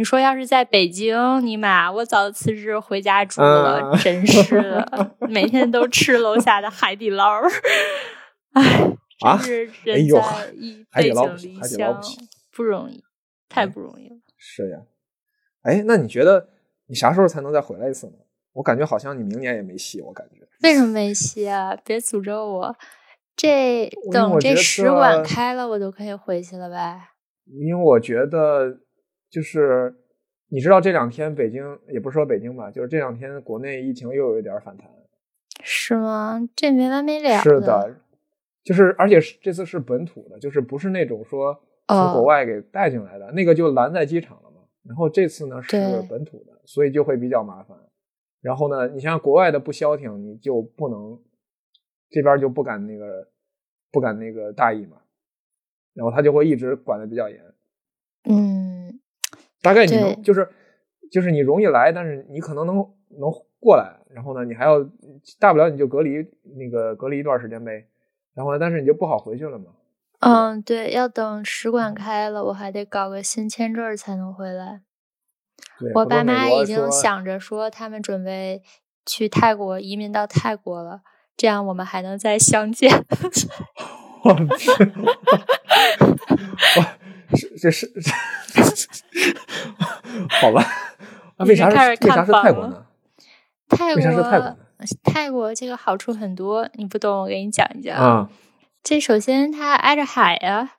[0.00, 7.42] 你说要是在北京，尼玛，我早就辞职回家住了，真是的，每天都吃楼下的海底捞。
[8.54, 12.00] 哎，真是人在异背井离乡，
[12.50, 13.04] 不容易，
[13.50, 14.16] 太不容易了。
[14.38, 14.78] 是呀，
[15.64, 16.48] 哎，那你觉得
[16.86, 18.14] 你啥时候才能再回来一次呢？
[18.54, 20.48] 我感觉好像你明年也没戏，我感觉。
[20.62, 21.76] 为什么没戏啊？
[21.84, 22.74] 别诅咒我。
[23.36, 26.98] 这等这使馆开了，我就可以回去了呗。
[27.44, 28.78] 因为我觉得，
[29.30, 29.94] 就是
[30.48, 34.90] 你知道，这两天北京也不是说北京吧，就是这两天国内疫情又有一点反弹。
[35.62, 36.40] 是吗？
[36.56, 37.38] 这没完没了。
[37.38, 37.96] 是的，
[38.64, 41.54] 就是而且是这次是本土的，就是不是那种说
[41.86, 44.62] 从国外给带进来的，那个就拦在机场了嘛。
[44.82, 45.76] 然后这次呢是
[46.08, 47.76] 本土的，所以就会比较麻烦。
[48.40, 51.20] 然后呢，你像国外的不消停，你就不能
[52.08, 53.28] 这边就不敢那个
[53.92, 54.96] 不敢那个大意嘛，
[55.92, 57.38] 然后他就会一直管的比较严。
[58.24, 58.49] 嗯，
[59.62, 60.48] 大概你能就是
[61.10, 62.76] 就是你容易来，但是你可能能
[63.18, 64.78] 能过来，然后呢，你还要
[65.38, 67.86] 大不了你就隔离那个隔离一段时间呗，
[68.34, 69.66] 然后呢，但是你就不好回去了嘛。
[70.20, 74.82] 嗯，对，要等使馆开了，我还得搞个新签证才能回来。
[75.94, 78.62] 我爸妈已经想着说，他们准备
[79.06, 81.00] 去泰国移民到泰国了，
[81.36, 82.90] 这样我们还能再相见。
[84.22, 84.34] 我
[87.36, 87.90] 是这是
[90.28, 90.64] 好吧？
[91.38, 92.86] 那为啥是泰国呢？
[93.68, 94.56] 泰国国，
[95.04, 97.96] 泰国这个好处很多，你不懂，我给你讲一讲。
[97.96, 98.30] 啊，
[98.82, 100.72] 这首先它挨着海呀、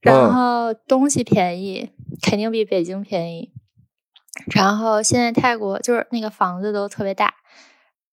[0.00, 3.52] 然嗯后东西便宜，肯定比北京便宜。
[4.54, 7.34] 然后现在泰国就是那个房子都特别大，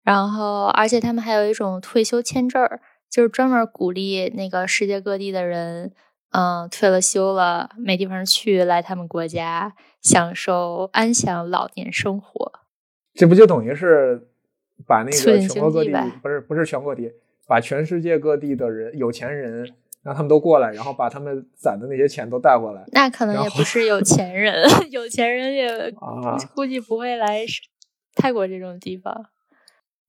[0.03, 5.93] 然后而且他们还有一种退休签证儿，就是专门鼓励那个世界各地的人，
[6.31, 12.51] 嗯，退了休了没地方去，来他们国家享受安享老年生活。
[13.13, 14.27] 这不就等于是
[14.87, 17.11] 把那个全国各地不是不是全国各地，
[17.47, 19.73] 把全世界各地的人有钱人
[20.03, 26.37] 让他们都过来，然后把他们攒的那些钱都带过来那可能也不是有 钱人，有钱人也啊！
[26.55, 27.43] 估计不会来
[28.15, 29.25] 泰国这种地方。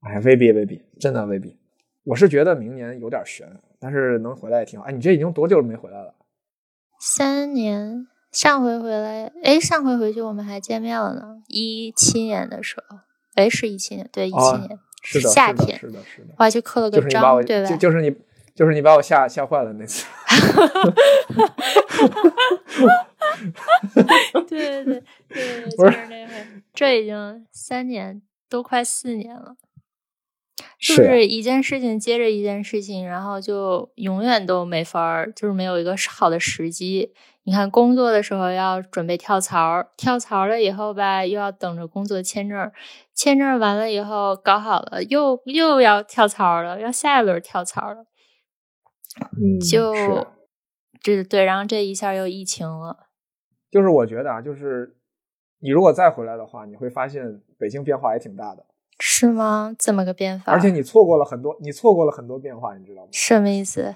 [0.02, 1.58] 哎，未必未必，真的未必。
[2.04, 3.46] 我是觉得明年有点悬，
[3.80, 4.84] 但是能回来也挺好。
[4.86, 6.14] 哎，你这已经多久没回来了？
[7.00, 12.98] 三年，上回回来，哎，上回回去我们还见面了呢，一七年的时候，
[13.34, 17.70] 哎，是一七年，对，一七哦年，是的，是的，夏天，是的，是的，我还去刻了个章，对吧？
[17.70, 18.14] 就就是你
[18.54, 20.06] 就是你把我吓吓坏了那次。
[24.46, 26.32] 对对对对，不就是是那回，
[26.74, 28.20] 这已经三年，
[28.50, 29.56] 都快四年了。
[30.80, 37.12] 就是一件事情接着一件事情，然后就永远都没法儿，就是没有一个好的时机。
[37.42, 42.70] 你看，工作的时候要准备跳槽，跳槽了以后吧，又要等着工作签证，
[43.14, 48.06] 签证完了以后搞好了，又又要跳槽了，要下一轮跳槽了，
[49.36, 50.26] 嗯，就是
[51.02, 53.08] 这对，然后这一下又疫情了。
[53.70, 54.96] 就是我觉得啊，就是
[55.60, 58.64] 你如果再回来的话，你会发现北京变化也挺大的，
[59.00, 59.74] 是吗？
[59.78, 60.52] 这么个变法？
[60.52, 63.08] 而且你错过了很多，你错过了很多变化，你知道吗？
[63.12, 63.94] 什么意思？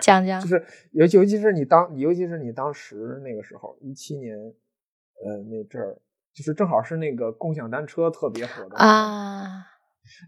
[0.00, 0.46] 讲讲就。
[0.46, 5.98] 是尤尤其是你当，尤其是你当时那个时候，一七年，呃，那阵儿，
[6.32, 9.66] 就是正好是那个共享单车特别火的啊，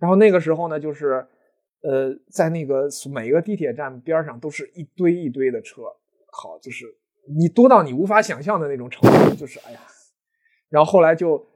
[0.01, 1.27] 然后那个时候呢，就是
[1.83, 5.83] 呃，在那个每一个地铁站边上都是一堆一堆的车，
[6.33, 6.87] 好，就是
[7.39, 9.81] 你多到你无法想象的那种程度，就是哎呀，
[10.71, 11.47] 然后后来就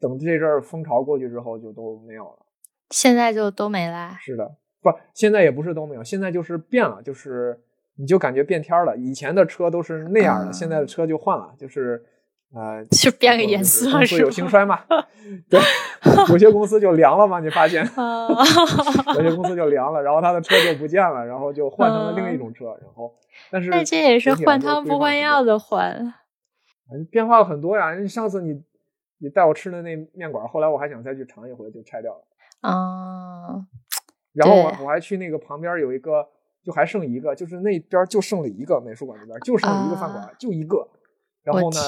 [0.00, 2.46] 等这阵儿风潮过去之后，就都没有了。
[2.90, 4.16] 现在就都没了。
[4.20, 7.60] 是的，不，现在也不是都没有，现在就是变了，就是
[7.96, 8.96] 你就感觉变天儿了。
[8.96, 12.02] 以前的车都是那样的，啊现在的车就换了，就是
[12.54, 14.80] 呃， 就变个颜色是有兴衰嘛。
[15.50, 15.60] 对，
[16.30, 17.84] 有些公司就凉了嘛，你发现。
[17.84, 18.26] 啊，
[19.16, 23.12] 有些公司就凉了，然后他的车就不见了，然后就换成了另一种车，然后
[23.50, 26.14] 但是那这也是换汤不换药的换。
[27.10, 27.92] 变化了很多呀。
[28.06, 28.62] 上次你
[29.18, 32.24] 你带我吃的那面馆，后来我还想再去尝一回，就拆掉了。
[32.62, 33.66] 嗯，
[34.34, 36.26] 然后我我还去那个旁边有一个，
[36.64, 40.88] 就还剩一个，就是那边就剩了一个美术馆那边就剩了一个饭馆，啊就一个。
[41.42, 41.78] 然后呢，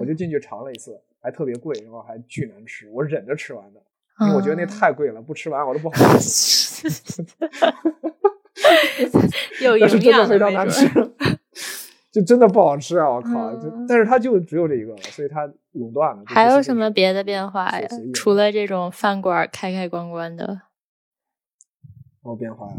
[0.00, 3.80] 我就进去尝了一次，还特别贵，然后还巨难吃，我忍着吃完的，
[4.20, 7.22] 因为我觉得那嗯太贵了，不吃完我都不好意思。
[9.62, 10.86] 有 但是真的营养非常难吃。
[12.16, 13.10] 就真的不好吃啊！
[13.10, 13.54] 我靠！
[13.56, 16.22] 就嗯但是它就只有这一个了，所以它垄断了。
[16.24, 20.62] 还有什么别的变化呀除了这种饭馆开开关关的，
[22.24, 22.76] 有变化呀？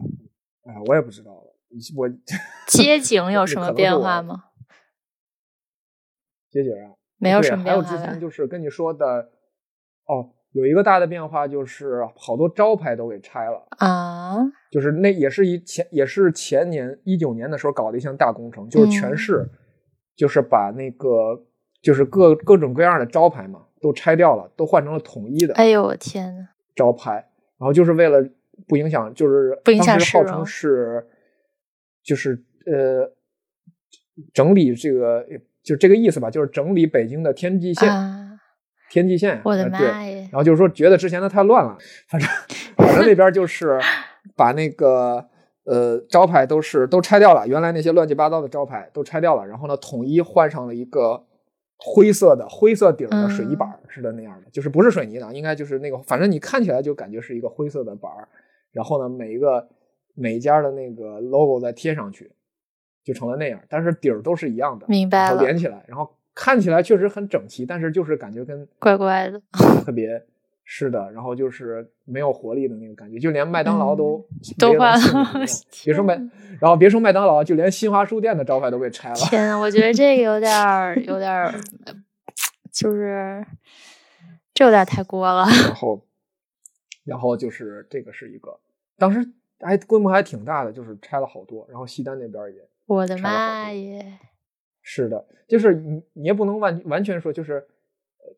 [0.64, 1.54] 哎，我也不知道了。
[1.96, 2.10] 我
[2.66, 4.46] 街景 有什么变化吗？
[6.50, 8.06] 街景啊，没有什么对还有变化吧？
[8.06, 9.30] 之前就是跟你说的，
[10.08, 14.38] 哦，有一个大的变化就是好多招牌都给拆了，啊，
[14.72, 19.18] 就是那也是一前也是前年一九年的时候搞的一项大工程，就是全嗯。
[19.18, 19.48] 市，
[20.16, 21.40] 就是把那个
[21.82, 27.14] 就是各各种各样的招牌嘛都拆掉了，都换成了统一的哎呦我天呐，招牌，
[27.60, 28.28] 然后就是为了
[28.68, 31.06] 不影响，就是不影响号称是
[32.04, 33.12] 就是呃
[34.34, 35.24] 整理这个
[35.62, 38.40] 就这个意思吧，就是整理北京的天际线，啊，
[38.90, 40.17] 天际线，我的妈耶！
[40.32, 41.78] 然后就是说觉得之前的太乱了，
[42.08, 42.30] 反正
[42.76, 43.80] 反正那边就是
[44.36, 45.26] 把那个
[45.66, 51.26] 呃招牌都是都拆掉了，原来那些乱七八糟的招牌都拆掉了，然后呢统一换上了一个
[51.78, 58.28] 灰色的灰色底儿的水泥板似的那样的，就是不是水泥的，应该就是那个，反正你看起来就感觉是一个灰色的板儿。
[58.74, 59.68] 然后呢，每一个
[60.14, 62.32] 每一家的那个 logo 再贴上去，
[63.04, 63.60] 就成了那样。
[63.70, 69.42] 但是底儿都是一样的，明白了，连起来，然后看起来确实很整齐，但是就是感觉跟怪怪的，
[69.84, 70.24] 特别
[70.64, 71.12] 是的。
[71.12, 74.24] 然后就是没有活力的那个感觉，就连麦当劳都
[74.60, 75.46] 都换了
[75.84, 76.14] 别说麦，
[76.62, 79.16] 然后别说麦当劳，就连新华书店的招牌都被拆了。
[79.16, 81.52] 天呐，我觉得这个有点儿有点儿，
[82.72, 83.44] 就是
[84.54, 85.44] 这有点太过了。
[85.46, 86.00] 然后，
[87.04, 88.60] 然后就是这个是一个。
[89.00, 89.28] 当时
[89.60, 94.20] 还规模还挺大的，就是拆了好多，然后西单那边也，我的妈耶！
[94.90, 97.62] 是的，就是你你也不能完完全说，就是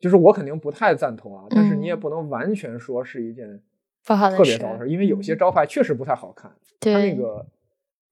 [0.00, 3.62] 就是我肯定不太赞同啊，但是你也不能完全说是一件
[4.04, 6.50] 不好的特别糟的事，因为有些招牌确实不太好看，
[6.80, 7.46] 它那个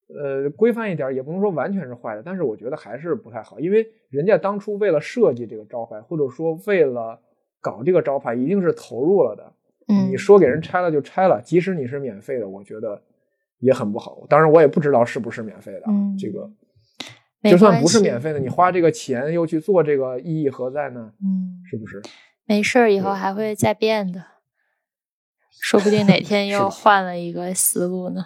[0.07, 7.21] 呃规范一点也不能说完全是坏的，但是我觉得还是不太好，因为人家当初为了设计这个招牌，或者说为了
[7.61, 9.53] 搞这个招牌，一定是投入了的。
[10.11, 13.03] 你说给人拆了就拆了，即使你是免费的，我觉得
[13.59, 14.27] 也很不好。
[14.29, 15.85] 当然，我也不知道是不是免费的。
[15.89, 16.49] 嗯，这个
[17.43, 21.13] 就算不是免费的，你花这个钱又去做这个，意义何在呢？
[21.23, 22.03] 嗯，是不是？
[22.45, 24.25] 没事儿，以后还会再变的，
[25.61, 28.23] 说不定哪天又换了一个思路呢。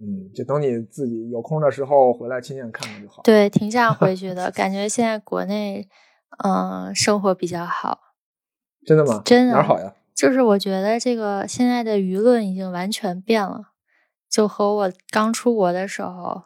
[0.00, 3.22] 嗯，就等你自己有空的时候回来亲眼看看就好。
[3.22, 5.88] 对，挺想回去的， 感觉现在国内
[6.44, 7.98] 嗯生活比较好。
[8.86, 9.22] 真的吗？
[9.24, 9.94] 真的哪儿好呀？
[10.14, 13.72] 就是我觉得这个现在的舆论已经完全变了，
[14.30, 16.42] 就和我刚出国的时候，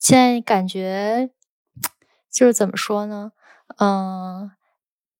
[0.00, 1.30] 现在感觉
[2.30, 3.32] 就是怎么说呢？
[3.78, 4.50] 嗯，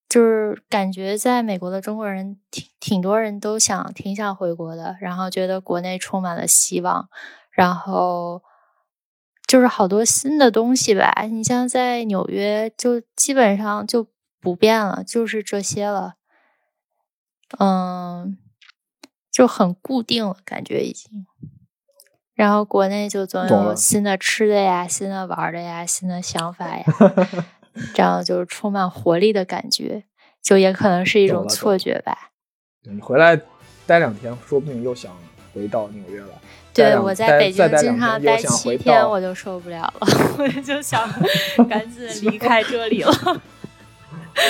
[0.08, 7.08] 就是感觉在美国的中国人挺挺多人都想挺想回国的，然后觉得国内充满了希望，
[7.50, 8.42] 然后
[9.46, 11.12] 就是好多新的东西吧。
[11.30, 14.08] 你像在纽约，就基本上就
[14.40, 16.14] 不变了，就是这些了。
[17.58, 18.38] 嗯，
[19.30, 21.26] 就很固定了，感觉已经。
[22.34, 26.84] 然后国内就总有新的吃的呀，新的玩的呀，新的想法呀，
[27.94, 30.04] 这样就是充满活力的感觉。
[30.42, 32.30] 就也可能是一种错觉吧。
[32.84, 33.38] 你回来
[33.86, 35.12] 待两天，说不定又想
[35.52, 36.28] 回到纽约了。
[36.72, 40.08] 对，我在北京经常待七天，我就受不了了，
[40.38, 41.06] 我就想
[41.68, 43.12] 赶紧离开这里了。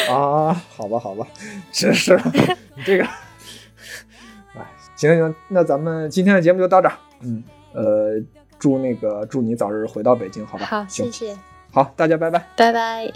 [0.09, 1.27] 啊，好吧，好吧，
[1.73, 2.17] 真是
[2.77, 3.05] 你这个，
[4.55, 6.95] 哎，行行，那咱们今天的节目就到这儿。
[7.23, 8.21] 嗯，呃，
[8.59, 10.67] 祝那个祝你早日回到北京，好吧？
[10.67, 11.37] 好，谢谢。
[11.73, 13.11] 好，大家拜拜，拜拜。